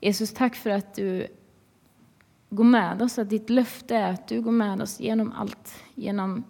Jesus, 0.00 0.32
tack 0.32 0.56
för 0.56 0.70
att 0.70 0.94
du 0.94 1.26
går 2.50 2.64
med 2.64 3.02
oss, 3.02 3.18
att 3.18 3.30
ditt 3.30 3.50
löfte 3.50 3.96
är 3.96 4.12
att 4.12 4.28
du 4.28 4.42
går 4.42 4.52
med 4.52 4.82
oss 4.82 5.00
genom 5.00 5.32
allt. 5.32 5.82
Genom 5.94 6.44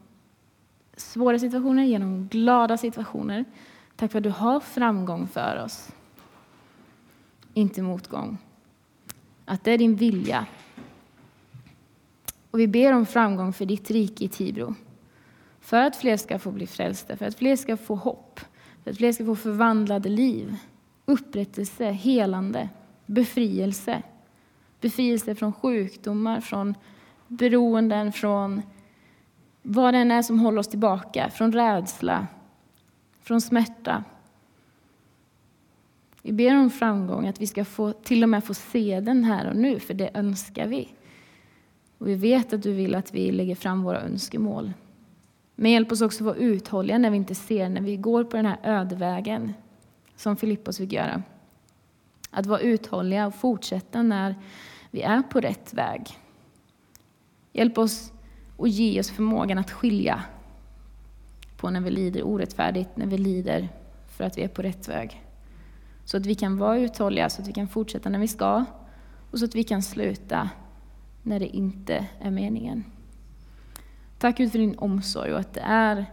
svåra 0.97 1.39
situationer, 1.39 1.85
genom 1.85 2.29
glada 2.29 2.77
situationer. 2.77 3.45
Tack 3.97 4.13
för 4.13 4.19
att 4.19 4.25
du 4.25 4.31
har 4.31 4.61
framgång 4.61 5.29
för 5.29 5.63
oss, 5.65 5.93
inte 7.55 7.83
motgång. 7.83 8.39
Att 9.45 9.65
det 9.65 9.71
är 9.71 9.79
din 9.79 9.97
vilja. 9.97 10.47
Och 12.51 12.61
vi 12.61 12.69
ber 12.69 12.93
om 12.93 13.07
framgång 13.07 13.53
för 13.53 13.67
ditt 13.67 13.91
rike 13.91 14.25
i 14.25 14.29
Tibro. 14.29 14.75
För 15.61 15.83
att 15.83 15.97
fler 15.97 16.17
ska 16.17 16.39
få 16.39 16.51
bli 16.51 16.67
frälsta, 16.67 17.17
för 17.17 17.27
att 17.27 17.35
fler 17.35 17.57
ska 17.57 17.77
få 17.77 17.95
hopp, 17.95 18.41
för 18.85 18.91
att 18.91 18.97
fler 18.97 19.13
ska 19.13 19.25
få 19.25 19.37
förvandlade 19.37 20.09
liv, 20.09 20.57
upprättelse, 21.05 21.85
helande, 21.85 22.69
befrielse. 23.07 24.03
Befrielse 24.81 25.35
från 25.35 25.53
sjukdomar, 25.53 26.41
från 26.41 26.75
beroenden, 27.29 28.13
från 28.13 28.63
vad 29.63 29.95
det 29.95 29.99
än 29.99 30.11
är 30.11 30.23
som 30.23 30.39
håller 30.39 30.59
oss 30.59 30.69
tillbaka, 30.69 31.31
från 31.31 31.53
rädsla, 31.53 32.27
från 33.23 33.41
smärta. 33.41 34.05
Vi 36.23 36.33
ber 36.33 36.57
om 36.57 36.71
framgång, 36.71 37.29
att 37.29 37.41
vi 37.41 37.47
ska 37.47 37.65
få, 37.65 37.93
till 37.93 38.23
och 38.23 38.29
med 38.29 38.45
få 38.45 38.55
se 38.55 39.01
den 39.01 39.25
här 39.25 39.51
och 39.51 39.57
nu, 39.57 39.79
för 39.81 39.95
det 39.95 40.11
önskar 40.15 40.67
vi. 40.67 40.89
Och 42.01 42.09
vi 42.09 42.15
vet 42.15 42.53
att 42.53 42.63
du 42.63 42.73
vill 42.73 42.95
att 42.95 43.15
vi 43.15 43.33
lägger 43.33 43.55
fram 43.55 43.83
våra 43.83 44.01
önskemål. 44.01 44.73
Men 45.55 45.71
hjälp 45.71 45.93
oss 45.93 46.01
också 46.01 46.25
att 46.25 46.27
vara 46.27 46.37
uthålliga 46.37 46.99
när 46.99 47.11
vi 47.11 47.17
inte 47.17 47.35
ser, 47.35 47.69
när 47.69 47.81
vi 47.81 47.97
går 47.97 48.25
på 48.25 48.37
den 48.37 48.47
här 48.47 48.59
ödevägen, 48.63 49.53
som 50.17 50.37
Filippos 50.37 50.79
fick 50.79 50.93
göra. 50.93 51.23
Att 52.31 52.47
vara 52.47 52.61
uthålliga 52.61 53.27
och 53.27 53.35
fortsätta 53.35 54.03
när 54.03 54.35
vi 54.91 55.03
är 55.03 55.23
på 55.23 55.41
rätt 55.41 55.75
väg. 55.75 56.19
Hjälp 57.53 57.79
oss 57.79 58.13
och 58.57 58.69
ge 58.69 59.01
oss 59.01 59.11
förmågan 59.11 59.59
att 59.59 59.71
skilja 59.71 60.25
på 61.57 61.71
när 61.71 61.81
vi 61.81 61.91
lider 61.91 62.23
orättfärdigt, 62.23 62.97
när 62.97 63.07
vi 63.07 63.19
lider 63.19 63.69
för 64.17 64.25
att 64.25 64.39
vi 64.39 64.43
är 64.43 64.49
på 64.49 64.63
rätt 64.63 64.89
väg. 64.89 65.23
Så 66.05 66.17
att 66.17 66.27
vi 66.27 66.35
kan 66.35 66.59
vara 66.59 66.79
uthålliga, 66.79 67.31
så 67.31 67.43
att 67.43 67.49
vi 67.49 67.53
kan 67.53 67.69
fortsätta 67.69 68.09
när 68.09 68.19
vi 68.19 68.29
ska 68.29 68.65
och 69.31 69.39
så 69.39 69.45
att 69.45 69.55
vi 69.55 69.65
kan 69.65 69.83
sluta 69.83 70.51
när 71.23 71.41
det 71.41 71.57
inte 71.57 72.07
är 72.21 72.31
meningen. 72.31 72.85
Tack 74.19 74.37
Gud 74.37 74.53
för 74.53 74.59
din 74.59 74.79
omsorg 74.79 75.33
och 75.33 75.41
att 75.41 75.55
det 75.55 75.61
är 75.61 76.07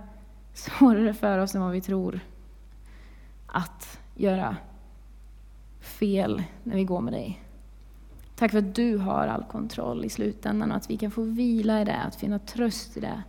svårare 0.53 1.13
för 1.13 1.39
oss 1.39 1.55
än 1.55 1.61
vad 1.61 1.71
vi 1.71 1.81
tror 1.81 2.19
att 3.47 3.99
göra 4.15 4.57
fel 5.79 6.43
när 6.63 6.75
vi 6.75 6.83
går 6.83 7.01
med 7.01 7.13
dig. 7.13 7.43
Tack 8.35 8.51
för 8.51 8.57
att 8.57 8.75
du 8.75 8.97
har 8.97 9.27
all 9.27 9.43
kontroll 9.43 10.05
i 10.05 10.09
slutändan 10.09 10.71
och 10.71 10.77
att 10.77 10.89
vi 10.89 10.97
kan 10.97 11.11
få 11.11 11.21
vila 11.21 11.81
i 11.81 11.85
det, 11.85 11.95
att 11.95 12.15
finna 12.15 12.39
tröst 12.39 12.97
i 12.97 12.99
det. 12.99 13.23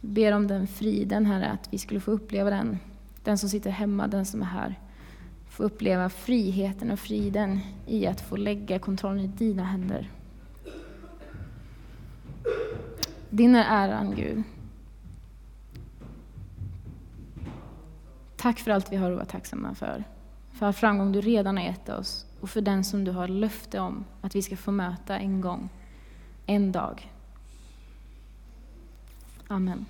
Ber 0.00 0.32
om 0.32 0.46
den 0.46 0.66
friden, 0.66 1.26
Herre, 1.26 1.46
att 1.50 1.68
vi 1.72 1.78
skulle 1.78 2.00
få 2.00 2.10
uppleva 2.10 2.50
den. 2.50 2.78
Den 3.24 3.38
som 3.38 3.48
sitter 3.48 3.70
hemma, 3.70 4.06
den 4.06 4.26
som 4.26 4.42
är 4.42 4.46
här. 4.46 4.80
Få 5.48 5.62
uppleva 5.62 6.08
friheten 6.08 6.90
och 6.90 6.98
friden 6.98 7.60
i 7.86 8.06
att 8.06 8.20
få 8.20 8.36
lägga 8.36 8.78
kontrollen 8.78 9.24
i 9.24 9.26
dina 9.26 9.64
händer. 9.64 10.10
Din 13.32 13.54
är 13.54 13.88
äran, 13.88 14.14
Gud. 14.16 14.42
Tack 18.36 18.58
för 18.58 18.70
allt 18.70 18.92
vi 18.92 18.96
har 18.96 19.10
att 19.10 19.16
vara 19.16 19.26
tacksamma 19.26 19.74
för. 19.74 20.04
För 20.52 20.66
all 20.66 20.72
framgång 20.72 21.12
du 21.12 21.20
redan 21.20 21.56
har 21.56 21.64
gett 21.64 21.88
oss 21.88 22.26
och 22.40 22.50
för 22.50 22.60
den 22.60 22.84
som 22.84 23.04
du 23.04 23.10
har 23.10 23.28
löfte 23.28 23.80
om 23.80 24.04
att 24.20 24.36
vi 24.36 24.42
ska 24.42 24.56
få 24.56 24.70
möta 24.70 25.18
en 25.18 25.40
gång, 25.40 25.68
en 26.46 26.72
dag. 26.72 27.12
Amen. 29.48 29.86